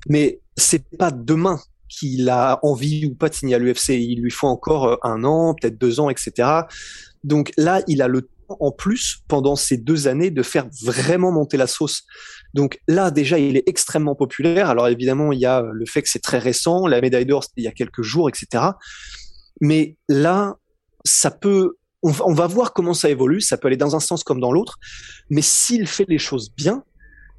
Mais 0.08 0.40
c'est 0.56 0.84
pas 0.96 1.10
demain 1.12 1.60
qu'il 1.88 2.28
a 2.28 2.58
envie 2.62 3.06
ou 3.06 3.14
pas 3.14 3.28
de 3.28 3.34
signer 3.34 3.54
à 3.54 3.58
l'UFC. 3.58 3.90
Il 3.90 4.22
lui 4.22 4.30
faut 4.30 4.48
encore 4.48 4.86
euh, 4.86 4.96
un 5.02 5.24
an, 5.24 5.54
peut-être 5.54 5.78
deux 5.78 6.00
ans, 6.00 6.10
etc. 6.10 6.48
Donc 7.22 7.52
là, 7.56 7.82
il 7.86 8.02
a 8.02 8.08
le 8.08 8.28
en 8.60 8.72
plus 8.72 9.18
pendant 9.28 9.56
ces 9.56 9.76
deux 9.76 10.08
années 10.08 10.30
de 10.30 10.42
faire 10.42 10.66
vraiment 10.82 11.32
monter 11.32 11.56
la 11.56 11.66
sauce. 11.66 12.02
Donc 12.54 12.78
là, 12.88 13.10
déjà, 13.10 13.38
il 13.38 13.56
est 13.56 13.64
extrêmement 13.66 14.14
populaire. 14.14 14.68
Alors 14.68 14.88
évidemment, 14.88 15.32
il 15.32 15.40
y 15.40 15.46
a 15.46 15.62
le 15.62 15.86
fait 15.86 16.02
que 16.02 16.08
c'est 16.08 16.22
très 16.22 16.38
récent, 16.38 16.86
la 16.86 17.00
médaille 17.00 17.26
d'or, 17.26 17.44
il 17.56 17.64
y 17.64 17.68
a 17.68 17.72
quelques 17.72 18.02
jours, 18.02 18.28
etc. 18.28 18.64
Mais 19.60 19.96
là, 20.08 20.56
ça 21.04 21.30
peut, 21.30 21.76
on 22.02 22.10
va, 22.10 22.46
voir 22.46 22.72
comment 22.72 22.94
ça 22.94 23.10
évolue. 23.10 23.40
Ça 23.40 23.56
peut 23.56 23.68
aller 23.68 23.76
dans 23.76 23.96
un 23.96 24.00
sens 24.00 24.24
comme 24.24 24.40
dans 24.40 24.52
l'autre. 24.52 24.78
Mais 25.30 25.42
s'il 25.42 25.86
fait 25.86 26.06
les 26.08 26.18
choses 26.18 26.52
bien, 26.54 26.84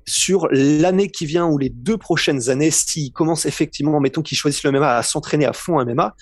sur 0.05 0.47
l'année 0.51 1.09
qui 1.09 1.25
vient 1.25 1.45
ou 1.47 1.57
les 1.57 1.69
deux 1.69 1.97
prochaines 1.97 2.49
années, 2.49 2.71
s'il 2.71 3.11
commence 3.13 3.45
effectivement, 3.45 3.99
mettons 3.99 4.21
qu'il 4.21 4.37
choisisse 4.37 4.63
le 4.63 4.71
MMA, 4.71 4.97
à 4.97 5.03
s'entraîner 5.03 5.45
à 5.45 5.53
fond 5.53 5.79
en 5.79 5.85
MMA, 5.85 6.15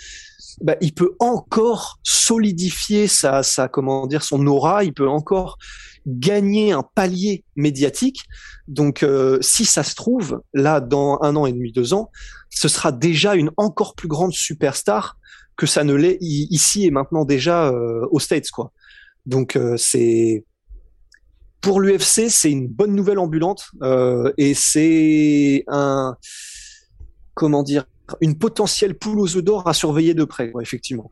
bah, 0.62 0.76
il 0.82 0.94
peut 0.94 1.16
encore 1.20 2.00
solidifier 2.04 3.08
sa, 3.08 3.44
sa, 3.44 3.68
comment 3.68 4.08
dire, 4.08 4.24
son 4.24 4.46
aura, 4.48 4.84
il 4.84 4.94
peut 4.94 5.08
encore 5.08 5.58
gagner 6.08 6.72
un 6.72 6.84
palier 6.84 7.44
médiatique. 7.56 8.24
Donc, 8.68 9.04
euh, 9.04 9.38
si 9.42 9.66
ça 9.66 9.84
se 9.84 9.96
trouve, 9.96 10.42
là, 10.54 10.80
dans 10.80 11.20
un 11.22 11.36
an 11.36 11.46
et 11.46 11.54
demi, 11.54 11.72
deux 11.72 11.94
ans, 11.94 12.10
ce 12.50 12.68
sera 12.68 12.92
déjà 12.92 13.36
une 13.36 13.52
encore 13.58 13.96
plus 13.96 14.08
grande 14.08 14.34
superstar 14.34 15.18
que 15.58 15.66
ça 15.66 15.84
ne 15.84 15.94
l'est 15.94 16.18
ici 16.22 16.86
et 16.86 16.92
maintenant 16.92 17.26
déjà 17.26 17.70
euh, 17.70 18.08
aux 18.12 18.20
States, 18.20 18.50
quoi. 18.50 18.72
Donc, 19.26 19.56
euh, 19.56 19.78
c'est 19.78 20.46
pour 21.60 21.80
l'UFC, 21.80 22.30
c'est 22.30 22.50
une 22.50 22.68
bonne 22.68 22.96
nouvelle 22.96 23.20
ambulante 23.20 23.70
et 24.38 24.56
c'est 24.56 25.64
un 25.68 26.18
comment 27.36 27.62
dire 27.62 27.86
une 28.22 28.38
potentielle 28.38 28.96
poule 28.96 29.20
aux 29.20 29.38
œufs 29.38 29.44
d'or 29.44 29.68
à 29.68 29.74
surveiller 29.74 30.14
de 30.14 30.24
près, 30.24 30.52
effectivement. 30.62 31.12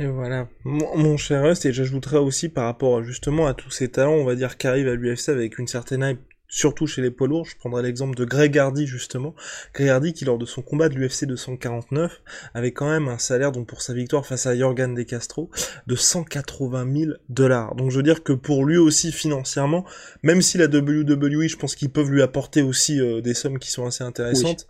Et 0.00 0.06
voilà, 0.06 0.48
mon, 0.64 1.16
cher 1.16 1.42
Rust, 1.42 1.66
et 1.66 1.72
j'ajouterais 1.72 2.18
aussi 2.18 2.48
par 2.48 2.66
rapport 2.66 3.02
justement 3.02 3.48
à 3.48 3.54
tous 3.54 3.70
ces 3.70 3.88
talents, 3.88 4.14
on 4.14 4.24
va 4.24 4.36
dire, 4.36 4.56
qui 4.56 4.68
arrivent 4.68 4.88
à 4.88 4.94
l'UFC 4.94 5.28
avec 5.28 5.58
une 5.58 5.66
certaine 5.66 6.02
hype 6.02 6.20
surtout 6.48 6.86
chez 6.86 7.02
les 7.02 7.10
poids 7.10 7.28
lourds. 7.28 7.44
Je 7.44 7.56
prendrai 7.56 7.82
l'exemple 7.82 8.16
de 8.16 8.24
Greg 8.24 8.58
Hardy 8.58 8.86
justement. 8.86 9.34
Greg 9.74 9.88
Hardy 9.88 10.12
qui 10.12 10.24
lors 10.24 10.38
de 10.38 10.46
son 10.46 10.62
combat 10.62 10.88
de 10.88 10.94
l'UFC 10.94 11.26
249 11.26 12.22
avait 12.54 12.72
quand 12.72 12.88
même 12.88 13.08
un 13.08 13.18
salaire 13.18 13.52
donc 13.52 13.68
pour 13.68 13.82
sa 13.82 13.92
victoire 13.94 14.26
face 14.26 14.46
à 14.46 14.56
Jorgan 14.56 14.94
De 14.94 15.02
Castro 15.02 15.50
de 15.86 15.94
180 15.94 16.86
000 16.92 17.12
dollars. 17.28 17.74
Donc 17.76 17.90
je 17.90 17.96
veux 17.96 18.02
dire 18.02 18.22
que 18.22 18.32
pour 18.32 18.64
lui 18.64 18.78
aussi 18.78 19.12
financièrement, 19.12 19.84
même 20.22 20.42
si 20.42 20.58
la 20.58 20.66
WWE, 20.66 21.48
je 21.48 21.56
pense 21.56 21.74
qu'ils 21.74 21.90
peuvent 21.90 22.10
lui 22.10 22.22
apporter 22.22 22.62
aussi 22.62 23.00
euh, 23.00 23.20
des 23.20 23.34
sommes 23.34 23.58
qui 23.58 23.70
sont 23.70 23.86
assez 23.86 24.04
intéressantes. 24.04 24.66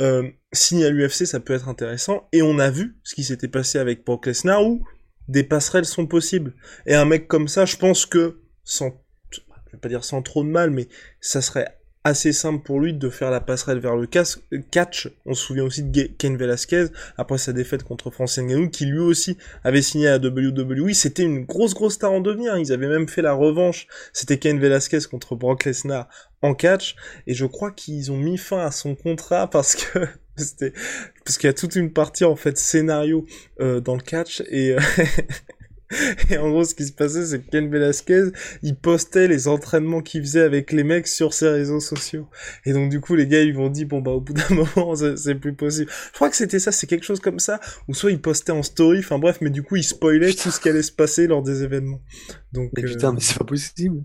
Euh, 0.00 0.28
signer 0.52 0.86
à 0.86 0.90
l'UFC, 0.90 1.26
ça 1.26 1.40
peut 1.40 1.54
être 1.54 1.68
intéressant. 1.68 2.28
Et 2.32 2.42
on 2.42 2.58
a 2.58 2.70
vu 2.70 2.96
ce 3.02 3.14
qui 3.14 3.24
s'était 3.24 3.48
passé 3.48 3.78
avec 3.78 4.04
Brock 4.04 4.26
Lesnar 4.26 4.64
où 4.64 4.84
des 5.28 5.44
passerelles 5.44 5.84
sont 5.84 6.06
possibles. 6.06 6.54
Et 6.86 6.94
un 6.94 7.04
mec 7.04 7.28
comme 7.28 7.48
ça, 7.48 7.64
je 7.64 7.76
pense 7.76 8.06
que 8.06 8.40
sans 8.64 9.01
pas 9.82 9.88
dire 9.88 10.04
sans 10.04 10.22
trop 10.22 10.42
de 10.42 10.48
mal, 10.48 10.70
mais 10.70 10.88
ça 11.20 11.42
serait 11.42 11.76
assez 12.04 12.32
simple 12.32 12.64
pour 12.64 12.80
lui 12.80 12.94
de 12.94 13.08
faire 13.08 13.30
la 13.30 13.40
passerelle 13.40 13.78
vers 13.78 13.96
le 13.96 14.06
catch. 14.06 15.08
On 15.24 15.34
se 15.34 15.44
souvient 15.44 15.64
aussi 15.64 15.82
de 15.82 16.02
Ken 16.18 16.36
Velasquez, 16.36 16.86
après 17.16 17.38
sa 17.38 17.52
défaite 17.52 17.84
contre 17.84 18.10
Francis 18.10 18.42
Ngannou, 18.42 18.70
qui 18.70 18.86
lui 18.86 18.98
aussi 18.98 19.36
avait 19.62 19.82
signé 19.82 20.08
à 20.08 20.16
WWE. 20.16 20.92
C'était 20.94 21.22
une 21.22 21.44
grosse, 21.44 21.74
grosse 21.74 21.94
star 21.94 22.12
en 22.12 22.20
devenir. 22.20 22.56
Ils 22.56 22.72
avaient 22.72 22.88
même 22.88 23.08
fait 23.08 23.22
la 23.22 23.34
revanche. 23.34 23.86
C'était 24.12 24.38
Ken 24.38 24.58
Velasquez 24.58 25.00
contre 25.10 25.36
Brock 25.36 25.64
Lesnar 25.64 26.08
en 26.42 26.54
catch. 26.54 26.96
Et 27.26 27.34
je 27.34 27.46
crois 27.46 27.70
qu'ils 27.70 28.10
ont 28.10 28.16
mis 28.16 28.38
fin 28.38 28.58
à 28.58 28.70
son 28.70 28.94
contrat 28.94 29.48
parce 29.48 29.76
que 29.76 30.00
c'était, 30.36 30.72
parce 31.24 31.38
qu'il 31.38 31.46
y 31.46 31.50
a 31.50 31.54
toute 31.54 31.76
une 31.76 31.92
partie, 31.92 32.24
en 32.24 32.36
fait, 32.36 32.58
scénario, 32.58 33.26
euh, 33.60 33.80
dans 33.80 33.94
le 33.94 34.02
catch. 34.02 34.42
Et, 34.50 34.74
Et 36.30 36.38
en 36.38 36.50
gros, 36.50 36.64
ce 36.64 36.74
qui 36.74 36.86
se 36.86 36.92
passait, 36.92 37.24
c'est 37.26 37.40
que 37.40 37.50
Ken 37.50 37.70
Velasquez, 37.70 38.30
il 38.62 38.76
postait 38.76 39.28
les 39.28 39.48
entraînements 39.48 40.00
qu'il 40.00 40.22
faisait 40.22 40.42
avec 40.42 40.72
les 40.72 40.84
mecs 40.84 41.06
sur 41.06 41.34
ses 41.34 41.48
réseaux 41.48 41.80
sociaux. 41.80 42.28
Et 42.64 42.72
donc, 42.72 42.90
du 42.90 43.00
coup, 43.00 43.14
les 43.14 43.26
gars, 43.26 43.42
ils 43.42 43.54
vont 43.54 43.68
dire, 43.68 43.86
bon, 43.86 44.00
bah, 44.00 44.12
au 44.12 44.20
bout 44.20 44.32
d'un 44.32 44.48
moment, 44.76 44.94
c'est 44.94 45.34
plus 45.34 45.54
possible. 45.54 45.90
Je 46.08 46.14
crois 46.14 46.30
que 46.30 46.36
c'était 46.36 46.58
ça, 46.58 46.72
c'est 46.72 46.86
quelque 46.86 47.04
chose 47.04 47.20
comme 47.20 47.38
ça, 47.38 47.60
ou 47.88 47.94
soit 47.94 48.10
il 48.10 48.20
postait 48.20 48.52
en 48.52 48.62
story, 48.62 49.00
enfin 49.00 49.18
bref, 49.18 49.38
mais 49.40 49.50
du 49.50 49.62
coup, 49.62 49.76
il 49.76 49.84
spoilait 49.84 50.32
tout 50.32 50.50
ce 50.50 50.60
qui 50.60 50.68
allait 50.68 50.82
se 50.82 50.92
passer 50.92 51.26
lors 51.26 51.42
des 51.42 51.62
événements. 51.62 52.00
Donc, 52.52 52.70
mais 52.76 52.82
putain, 52.82 53.10
euh, 53.10 53.12
mais 53.12 53.20
c'est 53.20 53.38
pas 53.38 53.44
possible. 53.44 54.02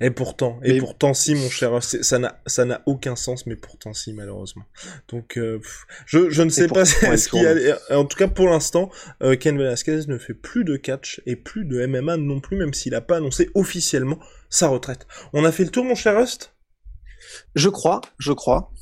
Et 0.00 0.10
pourtant, 0.10 0.58
et 0.62 0.78
pourtant 0.78 1.14
si 1.14 1.34
mon 1.34 1.48
cher, 1.48 1.82
ça 1.82 2.18
n'a 2.18 2.40
ça 2.46 2.64
n'a 2.64 2.82
aucun 2.86 3.16
sens, 3.16 3.46
mais 3.46 3.56
pourtant 3.56 3.92
si 3.94 4.12
malheureusement. 4.12 4.64
Donc 5.08 5.38
euh, 5.38 5.60
je, 6.06 6.30
je 6.30 6.42
ne 6.42 6.50
sais 6.50 6.68
pas 6.68 6.84
ce 6.84 7.28
qui 7.28 7.44
a... 7.44 7.98
en 7.98 8.04
tout 8.04 8.16
cas 8.16 8.28
pour 8.28 8.48
l'instant, 8.48 8.90
euh, 9.22 9.36
Ken 9.36 9.56
Velasquez 9.56 10.00
ne 10.08 10.18
fait 10.18 10.34
plus 10.34 10.64
de 10.64 10.76
catch 10.76 11.20
et 11.26 11.36
plus 11.36 11.64
de 11.64 11.84
MMA 11.86 12.16
non 12.16 12.40
plus, 12.40 12.56
même 12.56 12.74
s'il 12.74 12.92
n'a 12.92 13.00
pas 13.00 13.16
annoncé 13.16 13.50
officiellement 13.54 14.18
sa 14.50 14.68
retraite. 14.68 15.06
On 15.32 15.44
a 15.44 15.52
fait 15.52 15.64
le 15.64 15.70
tour 15.70 15.84
mon 15.84 15.94
cher 15.94 16.18
Rust? 16.18 16.52
Je 17.54 17.68
crois, 17.68 18.00
je 18.18 18.32
crois. 18.32 18.72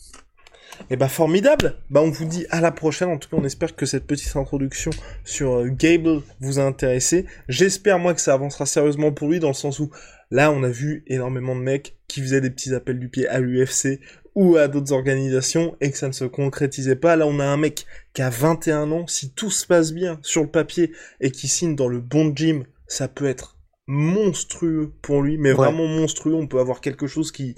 Et 0.90 0.96
bah 0.96 1.08
formidable. 1.08 1.76
Bah 1.90 2.00
on 2.02 2.10
vous 2.10 2.24
dit 2.24 2.46
à 2.50 2.60
la 2.60 2.70
prochaine. 2.70 3.08
En 3.08 3.18
tout 3.18 3.28
cas, 3.28 3.36
on 3.38 3.44
espère 3.44 3.74
que 3.74 3.86
cette 3.86 4.06
petite 4.06 4.36
introduction 4.36 4.90
sur 5.24 5.54
euh, 5.54 5.68
Gable 5.68 6.22
vous 6.40 6.58
a 6.58 6.62
intéressé. 6.62 7.26
J'espère 7.48 7.98
moi 7.98 8.14
que 8.14 8.20
ça 8.20 8.34
avancera 8.34 8.66
sérieusement 8.66 9.12
pour 9.12 9.28
lui 9.28 9.40
dans 9.40 9.48
le 9.48 9.54
sens 9.54 9.78
où 9.78 9.90
Là, 10.30 10.50
on 10.50 10.62
a 10.64 10.68
vu 10.68 11.04
énormément 11.06 11.54
de 11.54 11.60
mecs 11.60 11.96
qui 12.08 12.20
faisaient 12.20 12.40
des 12.40 12.50
petits 12.50 12.74
appels 12.74 12.98
du 12.98 13.08
pied 13.08 13.28
à 13.28 13.38
l'UFC 13.38 14.00
ou 14.34 14.56
à 14.56 14.68
d'autres 14.68 14.92
organisations 14.92 15.76
et 15.80 15.90
que 15.90 15.96
ça 15.96 16.08
ne 16.08 16.12
se 16.12 16.24
concrétisait 16.24 16.96
pas. 16.96 17.16
Là, 17.16 17.26
on 17.26 17.38
a 17.38 17.44
un 17.44 17.56
mec 17.56 17.86
qui 18.12 18.22
a 18.22 18.30
21 18.30 18.90
ans, 18.90 19.06
si 19.06 19.30
tout 19.30 19.50
se 19.50 19.66
passe 19.66 19.92
bien 19.92 20.18
sur 20.22 20.42
le 20.42 20.50
papier 20.50 20.92
et 21.20 21.30
qui 21.30 21.48
signe 21.48 21.76
dans 21.76 21.88
le 21.88 22.00
bon 22.00 22.34
gym, 22.34 22.64
ça 22.88 23.08
peut 23.08 23.26
être 23.26 23.56
monstrueux 23.86 24.92
pour 25.00 25.22
lui, 25.22 25.38
mais 25.38 25.52
vraiment 25.52 25.86
monstrueux. 25.86 26.34
On 26.34 26.48
peut 26.48 26.58
avoir 26.58 26.80
quelque 26.80 27.06
chose 27.06 27.30
qui, 27.30 27.54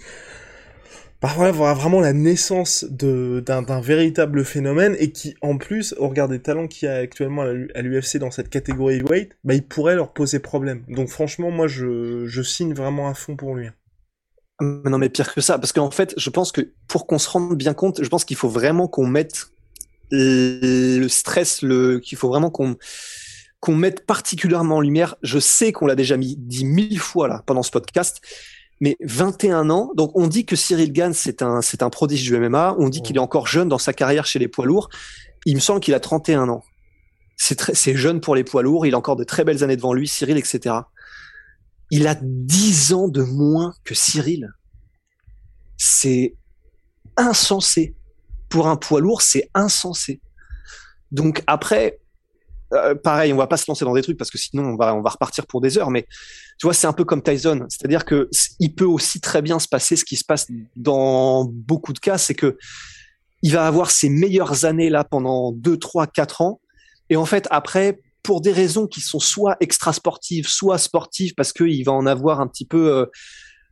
parfois 1.20 1.50
voilà, 1.50 1.74
vraiment 1.74 2.00
la 2.00 2.12
naissance 2.12 2.84
d'un 2.84 3.80
véritable 3.80 4.44
phénomène 4.44 4.96
et 4.98 5.10
qui 5.10 5.34
en 5.42 5.56
plus 5.58 5.94
au 5.98 6.08
regard 6.08 6.28
des 6.28 6.40
talents 6.40 6.68
qu'il 6.68 6.88
y 6.88 6.90
a 6.90 6.96
actuellement 6.96 7.42
à 7.42 7.82
l'UFC 7.82 8.18
dans 8.18 8.30
cette 8.30 8.50
catégorie 8.50 9.02
weight 9.02 9.32
bah 9.44 9.54
il 9.54 9.66
pourrait 9.66 9.96
leur 9.96 10.12
poser 10.12 10.38
problème. 10.38 10.84
Donc 10.88 11.08
franchement 11.08 11.50
moi 11.50 11.66
je, 11.66 12.26
je 12.26 12.42
signe 12.42 12.74
vraiment 12.74 13.08
à 13.08 13.14
fond 13.14 13.36
pour 13.36 13.54
lui 13.54 13.68
mais 14.60 14.90
non 14.90 14.98
mais 14.98 15.08
pire 15.08 15.32
que 15.32 15.40
ça 15.40 15.58
parce 15.58 15.72
qu'en 15.72 15.90
fait 15.90 16.14
je 16.16 16.30
pense 16.30 16.52
que 16.52 16.72
pour 16.88 17.06
qu'on 17.06 17.18
se 17.18 17.28
rende 17.30 17.56
bien 17.56 17.74
compte 17.74 18.02
je 18.02 18.08
pense 18.08 18.24
qu'il 18.24 18.36
faut 18.36 18.48
vraiment 18.48 18.88
qu'on 18.88 19.06
mette 19.06 19.46
le 20.10 21.06
stress 21.08 21.62
le 21.62 21.98
qu'il 22.00 22.18
faut 22.18 22.28
vraiment 22.28 22.50
qu'on 22.50 22.76
qu'on 23.60 23.74
mette 23.74 24.06
particulièrement 24.06 24.76
en 24.76 24.80
lumière. 24.80 25.16
Je 25.22 25.38
sais 25.38 25.72
qu'on 25.72 25.86
l'a 25.86 25.96
déjà 25.96 26.16
mis 26.16 26.36
dit 26.36 26.64
mille 26.64 27.00
fois 27.00 27.28
là 27.28 27.42
pendant 27.46 27.62
ce 27.62 27.70
podcast 27.70 28.20
mais 28.80 28.96
21 29.00 29.70
ans, 29.70 29.92
donc 29.96 30.12
on 30.14 30.26
dit 30.26 30.46
que 30.46 30.56
Cyril 30.56 30.92
Gann 30.92 31.12
c'est 31.12 31.42
un 31.42 31.60
c'est 31.60 31.82
un 31.82 31.90
prodige 31.90 32.22
du 32.22 32.38
MMA, 32.38 32.76
on 32.78 32.88
dit 32.88 33.02
qu'il 33.02 33.16
est 33.16 33.20
encore 33.20 33.46
jeune 33.46 33.68
dans 33.68 33.78
sa 33.78 33.92
carrière 33.92 34.26
chez 34.26 34.38
les 34.38 34.48
poids 34.48 34.66
lourds. 34.66 34.88
Il 35.46 35.54
me 35.54 35.60
semble 35.60 35.80
qu'il 35.80 35.94
a 35.94 36.00
31 36.00 36.48
ans. 36.48 36.62
C'est 37.36 37.56
très 37.56 37.74
c'est 37.74 37.96
jeune 37.96 38.20
pour 38.20 38.34
les 38.34 38.44
poids 38.44 38.62
lourds, 38.62 38.86
il 38.86 38.94
a 38.94 38.98
encore 38.98 39.16
de 39.16 39.24
très 39.24 39.44
belles 39.44 39.64
années 39.64 39.76
devant 39.76 39.92
lui, 39.92 40.06
Cyril, 40.06 40.36
etc. 40.36 40.76
Il 41.90 42.06
a 42.06 42.16
10 42.20 42.92
ans 42.92 43.08
de 43.08 43.22
moins 43.22 43.74
que 43.84 43.94
Cyril. 43.94 44.50
C'est 45.76 46.34
insensé. 47.16 47.94
Pour 48.48 48.68
un 48.68 48.76
poids 48.76 49.00
lourd, 49.00 49.22
c'est 49.22 49.50
insensé. 49.54 50.20
Donc 51.10 51.42
après, 51.46 52.00
euh, 52.72 52.94
pareil, 52.94 53.32
on 53.32 53.36
va 53.36 53.46
pas 53.46 53.56
se 53.56 53.64
lancer 53.68 53.84
dans 53.84 53.94
des 53.94 54.02
trucs 54.02 54.18
parce 54.18 54.30
que 54.30 54.38
sinon 54.38 54.64
on 54.64 54.76
va 54.76 54.94
on 54.94 55.00
va 55.00 55.10
repartir 55.10 55.46
pour 55.46 55.60
des 55.60 55.78
heures. 55.78 55.90
Mais 55.90 56.06
tu 56.58 56.66
vois, 56.66 56.74
c'est 56.74 56.86
un 56.86 56.92
peu 56.92 57.04
comme 57.04 57.22
Tyson, 57.22 57.66
c'est-à-dire 57.68 58.04
que 58.04 58.28
il 58.58 58.74
peut 58.74 58.84
aussi 58.84 59.20
très 59.20 59.42
bien 59.42 59.58
se 59.58 59.68
passer 59.68 59.96
ce 59.96 60.04
qui 60.04 60.16
se 60.16 60.24
passe 60.24 60.46
dans 60.76 61.44
beaucoup 61.44 61.92
de 61.92 61.98
cas, 61.98 62.18
c'est 62.18 62.34
que 62.34 62.56
il 63.42 63.52
va 63.52 63.66
avoir 63.66 63.90
ses 63.90 64.08
meilleures 64.08 64.64
années 64.64 64.90
là 64.90 65.04
pendant 65.04 65.52
2, 65.52 65.76
3, 65.76 66.08
4 66.08 66.42
ans, 66.42 66.60
et 67.08 67.16
en 67.16 67.24
fait 67.24 67.46
après, 67.50 68.00
pour 68.22 68.40
des 68.40 68.52
raisons 68.52 68.86
qui 68.86 69.00
sont 69.00 69.20
soit 69.20 69.56
extra 69.60 69.92
sportives, 69.92 70.48
soit 70.48 70.78
sportives, 70.78 71.34
parce 71.34 71.52
qu'il 71.52 71.82
va 71.84 71.92
en 71.92 72.04
avoir 72.04 72.40
un 72.40 72.46
petit 72.46 72.66
peu 72.66 72.92
euh, 72.92 73.06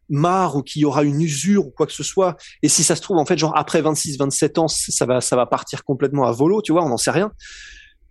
marre 0.08 0.56
ou 0.56 0.62
qu'il 0.62 0.82
y 0.82 0.84
aura 0.84 1.02
une 1.02 1.20
usure 1.20 1.66
ou 1.66 1.70
quoi 1.70 1.86
que 1.86 1.92
ce 1.92 2.02
soit. 2.02 2.36
Et 2.62 2.68
si 2.68 2.84
ça 2.84 2.96
se 2.96 3.02
trouve, 3.02 3.18
en 3.18 3.26
fait, 3.26 3.36
genre 3.36 3.56
après 3.56 3.82
26, 3.82 4.18
27 4.18 4.58
ans, 4.58 4.68
ça 4.68 5.04
va, 5.04 5.20
ça 5.20 5.36
va 5.36 5.46
partir 5.46 5.84
complètement 5.84 6.24
à 6.24 6.32
volo, 6.32 6.62
tu 6.62 6.72
vois, 6.72 6.84
on 6.84 6.88
n'en 6.88 6.96
sait 6.96 7.10
rien. 7.10 7.32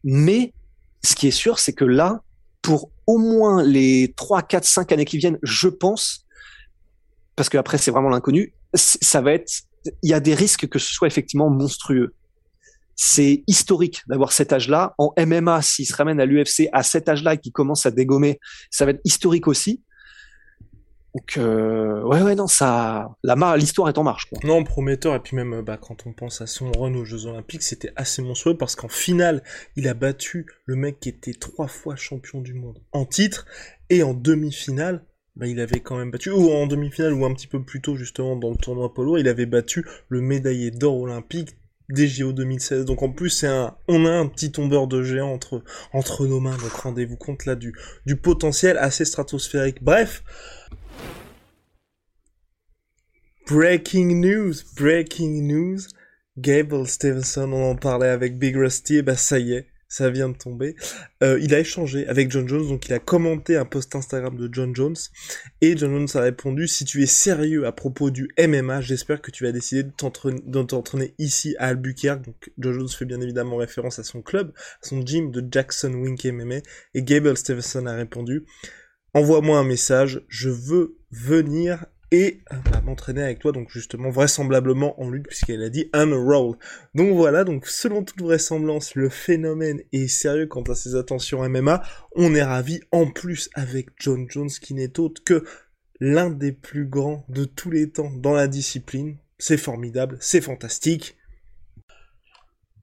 Mais 0.04 0.54
ce 1.06 1.16
qui 1.16 1.28
est 1.28 1.32
sûr, 1.32 1.60
c'est 1.60 1.74
que 1.74 1.86
là, 1.86 2.22
pour 2.62 2.92
au 3.08 3.18
moins 3.18 3.64
les 3.64 4.14
3, 4.16 4.42
4, 4.42 4.66
5 4.66 4.92
années 4.92 5.06
qui 5.06 5.18
viennent, 5.18 5.40
je 5.44 5.68
pense, 5.68 6.26
parce 7.36 7.50
que 7.50 7.58
après 7.58 7.78
c'est 7.78 7.92
vraiment 7.92 8.10
l'inconnu, 8.10 8.54
ça 8.74 9.22
va 9.22 9.34
être, 9.34 9.52
il 10.04 10.10
y 10.10 10.14
a 10.14 10.20
des 10.20 10.34
risques 10.34 10.68
que 10.68 10.80
ce 10.80 10.94
soit 10.94 11.08
effectivement 11.08 11.50
monstrueux. 11.50 12.14
C'est 12.98 13.44
historique 13.48 14.02
d'avoir 14.08 14.32
cet 14.32 14.54
âge-là. 14.54 14.96
En 14.98 15.14
MMA, 15.18 15.62
s'il 15.62 15.86
se 15.86 15.94
ramène 15.94 16.20
à 16.20 16.26
l'UFC 16.26 16.70
à 16.72 16.82
cet 16.82 17.10
âge-là 17.10 17.34
et 17.34 17.38
qu'il 17.38 17.52
commence 17.52 17.86
à 17.86 17.92
dégommer, 17.92 18.40
ça 18.72 18.86
va 18.86 18.92
être 18.92 19.02
historique 19.04 19.48
aussi. 19.48 19.84
Donc 21.16 21.38
euh, 21.38 22.04
ouais 22.04 22.22
ouais 22.22 22.36
non 22.36 22.46
ça 22.46 23.16
la 23.24 23.56
l'histoire 23.56 23.88
est 23.88 23.98
en 23.98 24.04
marche 24.04 24.26
quoi. 24.26 24.38
Non 24.44 24.66
prometteur 24.66 25.16
et 25.16 25.20
puis 25.20 25.38
même 25.38 25.62
bah, 25.62 25.78
quand 25.78 26.06
on 26.06 26.12
pense 26.12 26.42
à 26.42 26.46
son 26.46 26.74
run 26.74 26.94
aux 26.94 27.06
Jeux 27.06 27.26
Olympiques 27.26 27.64
c'était 27.64 27.94
assez 27.96 28.22
monstrueux 28.22 28.58
parce 28.58 28.76
qu'en 28.76 28.90
finale 28.90 29.42
il 29.78 29.88
a 29.88 29.94
battu 29.94 30.46
le 30.66 30.76
mec 30.76 31.00
qui 31.00 31.08
était 31.08 31.34
trois 31.34 31.68
fois 31.68 31.96
champion 31.96 32.42
du 32.42 32.54
monde 32.54 32.80
en 32.92 33.06
titre 33.06 33.46
et 33.90 34.04
en 34.04 34.14
demi-finale 34.14 35.06
bah, 35.38 35.48
il 35.48 35.60
avait 35.60 35.82
quand 35.82 35.98
même 35.98 36.12
battu, 36.12 36.32
ou 36.32 36.50
en 36.50 36.66
demi-finale, 36.66 37.12
ou 37.12 37.26
un 37.26 37.34
petit 37.34 37.48
peu 37.48 37.62
plus 37.62 37.82
tôt, 37.82 37.98
justement, 37.98 38.38
dans 38.38 38.52
le 38.52 38.56
tournoi 38.56 38.94
Polo, 38.94 39.18
il 39.18 39.28
avait 39.28 39.46
battu 39.46 39.86
le 40.08 40.22
médaillé 40.22 40.72
d'or 40.72 40.98
olympique 40.98 41.58
des 41.90 42.08
JO 42.08 42.32
2016. 42.32 42.86
Donc 42.86 43.04
en 43.04 43.12
plus, 43.12 43.30
c'est 43.32 43.48
un, 43.48 43.76
on 43.90 44.06
a 44.06 44.12
un 44.12 44.28
petit 44.28 44.54
tombeur 44.54 44.88
de 44.88 45.04
géant 45.04 45.38
entre, 45.92 46.26
nos 46.26 46.40
mains. 46.40 46.58
Donc 46.58 46.72
rendez-vous 46.72 47.18
compte 47.18 47.46
là 47.46 47.56
du 47.56 48.16
potentiel 48.16 48.78
assez 48.78 49.04
stratosphérique. 49.04 49.84
Bref, 49.84 50.24
Breaking 53.48 54.22
news, 54.22 54.56
breaking 54.76 55.46
news. 55.46 55.82
Gable 56.36 56.88
Stevenson, 56.88 57.54
on 57.54 57.72
en 57.72 57.76
parlait 57.76 58.08
avec 58.08 58.40
Big 58.40 58.58
Rusty, 58.58 58.96
et 58.96 59.02
bah 59.04 59.16
ça 59.16 59.38
y 59.38 59.54
est, 59.54 59.68
ça 59.88 60.10
vient 60.10 60.30
de 60.30 60.36
tomber. 60.36 60.76
Euh, 61.22 61.40
il 61.40 61.54
a 61.54 61.60
échangé 61.60 62.08
avec 62.08 62.32
John 62.32 62.50
Jones, 62.50 62.68
donc 62.68 62.88
il 62.88 62.94
a 62.94 63.00
commenté 63.00 63.56
un 63.56 63.66
post 63.66 63.96
Instagram 63.96 64.36
de 64.36 64.50
John 64.52 64.76
Jones, 64.76 64.96
et 65.62 65.78
John 65.78 65.92
Jones 65.92 66.08
a 66.16 66.26
répondu, 66.26 66.68
si 66.68 66.86
tu 66.86 67.04
es 67.04 67.06
sérieux 67.06 67.68
à 67.68 67.72
propos 67.72 68.10
du 68.10 68.30
MMA, 68.40 68.82
j'espère 68.82 69.22
que 69.22 69.30
tu 69.30 69.44
vas 69.44 69.52
décider 69.52 69.84
de 69.84 69.92
t'entraîner 69.92 71.14
ici 71.20 71.56
à 71.60 71.68
Albuquerque. 71.68 72.26
Donc 72.26 72.52
John 72.58 72.74
Jones 72.74 72.90
fait 72.90 73.06
bien 73.06 73.22
évidemment 73.22 73.58
référence 73.58 74.00
à 74.00 74.04
son 74.04 74.24
club, 74.24 74.54
à 74.82 74.88
son 74.88 75.06
gym 75.06 75.30
de 75.30 75.46
Jackson 75.52 75.94
Wink 75.94 76.26
MMA, 76.26 76.62
et 76.96 77.04
Gable 77.04 77.38
Stevenson 77.38 77.86
a 77.86 77.96
répondu, 77.96 78.44
envoie-moi 79.14 79.60
un 79.60 79.64
message, 79.64 80.26
je 80.30 80.50
veux 80.50 80.98
venir 81.12 81.86
et 82.12 82.42
bah, 82.72 82.82
m'entraîner 82.82 83.24
avec 83.24 83.40
toi, 83.40 83.52
donc 83.52 83.70
justement 83.70 84.10
vraisemblablement 84.10 85.02
en 85.02 85.10
lutte, 85.10 85.28
puisqu'elle 85.28 85.64
a 85.64 85.70
dit 85.70 85.90
I'm 85.94 86.14
a 86.14 86.18
roll. 86.18 86.58
Donc 86.94 87.16
voilà, 87.16 87.44
donc 87.44 87.68
selon 87.68 88.04
toute 88.04 88.22
vraisemblance, 88.22 88.96
le 88.96 89.10
phénomène 89.10 89.82
est 89.92 90.08
sérieux 90.08 90.48
quant 90.48 90.64
à 90.64 90.76
ses 90.76 90.96
attentions 90.96 91.48
MMA. 91.48 91.84
On 92.16 92.36
est 92.36 92.44
ravi 92.44 92.82
en 92.92 93.10
plus 93.10 93.50
avec 93.54 93.90
John 93.98 94.26
Jones, 94.30 94.50
qui 94.50 94.74
n'est 94.74 95.00
autre 95.00 95.24
que 95.24 95.44
l'un 96.00 96.30
des 96.30 96.52
plus 96.52 96.86
grands 96.86 97.26
de 97.30 97.46
tous 97.46 97.72
les 97.72 97.90
temps 97.90 98.12
dans 98.12 98.34
la 98.34 98.48
discipline. 98.48 99.18
C'est 99.38 99.58
formidable, 99.58 100.18
c'est 100.22 100.42
fantastique. 100.42 101.18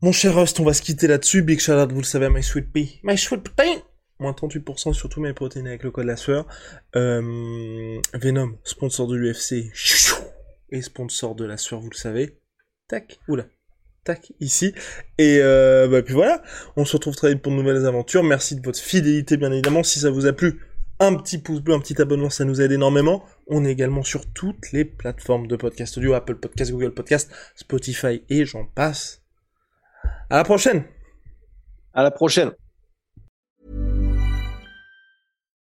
Mon 0.02 0.12
cher 0.12 0.34
Rust, 0.34 0.58
on 0.58 0.64
va 0.64 0.74
se 0.74 0.82
quitter 0.82 1.06
là-dessus. 1.06 1.42
Big 1.42 1.60
shout 1.60 1.72
out, 1.72 1.92
vous 1.92 2.00
le 2.00 2.04
savez, 2.04 2.28
my 2.28 2.42
sweet 2.42 2.72
pea. 2.72 3.00
My 3.04 3.16
sweet 3.16 3.48
pea 3.50 3.84
moins 4.22 4.32
38% 4.32 4.94
sur 4.94 5.08
tous 5.08 5.20
mes 5.20 5.32
protéines 5.34 5.66
avec 5.66 5.82
le 5.82 5.90
code 5.90 6.06
la 6.06 6.16
sueur. 6.16 6.46
Euh, 6.96 8.00
Venom, 8.14 8.56
sponsor 8.64 9.06
de 9.08 9.16
l'UFC, 9.16 9.70
et 10.70 10.80
sponsor 10.80 11.34
de 11.34 11.44
la 11.44 11.56
sueur, 11.58 11.80
vous 11.80 11.90
le 11.90 11.96
savez. 11.96 12.38
Tac, 12.88 13.18
oula, 13.28 13.44
tac, 14.04 14.32
ici. 14.40 14.74
Et 15.18 15.38
euh, 15.40 15.88
bah, 15.88 16.02
puis 16.02 16.14
voilà, 16.14 16.42
on 16.76 16.84
se 16.84 16.96
retrouve 16.96 17.14
très 17.14 17.30
vite 17.30 17.42
pour 17.42 17.52
de 17.52 17.56
nouvelles 17.56 17.86
aventures. 17.86 18.22
Merci 18.22 18.56
de 18.56 18.62
votre 18.62 18.78
fidélité, 18.78 19.36
bien 19.36 19.52
évidemment. 19.52 19.82
Si 19.82 19.98
ça 19.98 20.10
vous 20.10 20.26
a 20.26 20.32
plu, 20.32 20.60
un 20.98 21.14
petit 21.16 21.38
pouce 21.38 21.60
bleu, 21.60 21.74
un 21.74 21.80
petit 21.80 22.00
abonnement, 22.00 22.30
ça 22.30 22.44
nous 22.44 22.60
aide 22.60 22.72
énormément. 22.72 23.24
On 23.48 23.64
est 23.64 23.72
également 23.72 24.02
sur 24.02 24.32
toutes 24.32 24.72
les 24.72 24.84
plateformes 24.84 25.46
de 25.46 25.56
podcast 25.56 25.98
audio, 25.98 26.14
Apple 26.14 26.36
Podcast, 26.36 26.70
Google 26.70 26.94
Podcast, 26.94 27.30
Spotify 27.56 28.22
et 28.28 28.44
j'en 28.44 28.64
passe. 28.64 29.22
À 30.30 30.36
la 30.36 30.44
prochaine. 30.44 30.84
À 31.92 32.02
la 32.02 32.10
prochaine. 32.10 32.52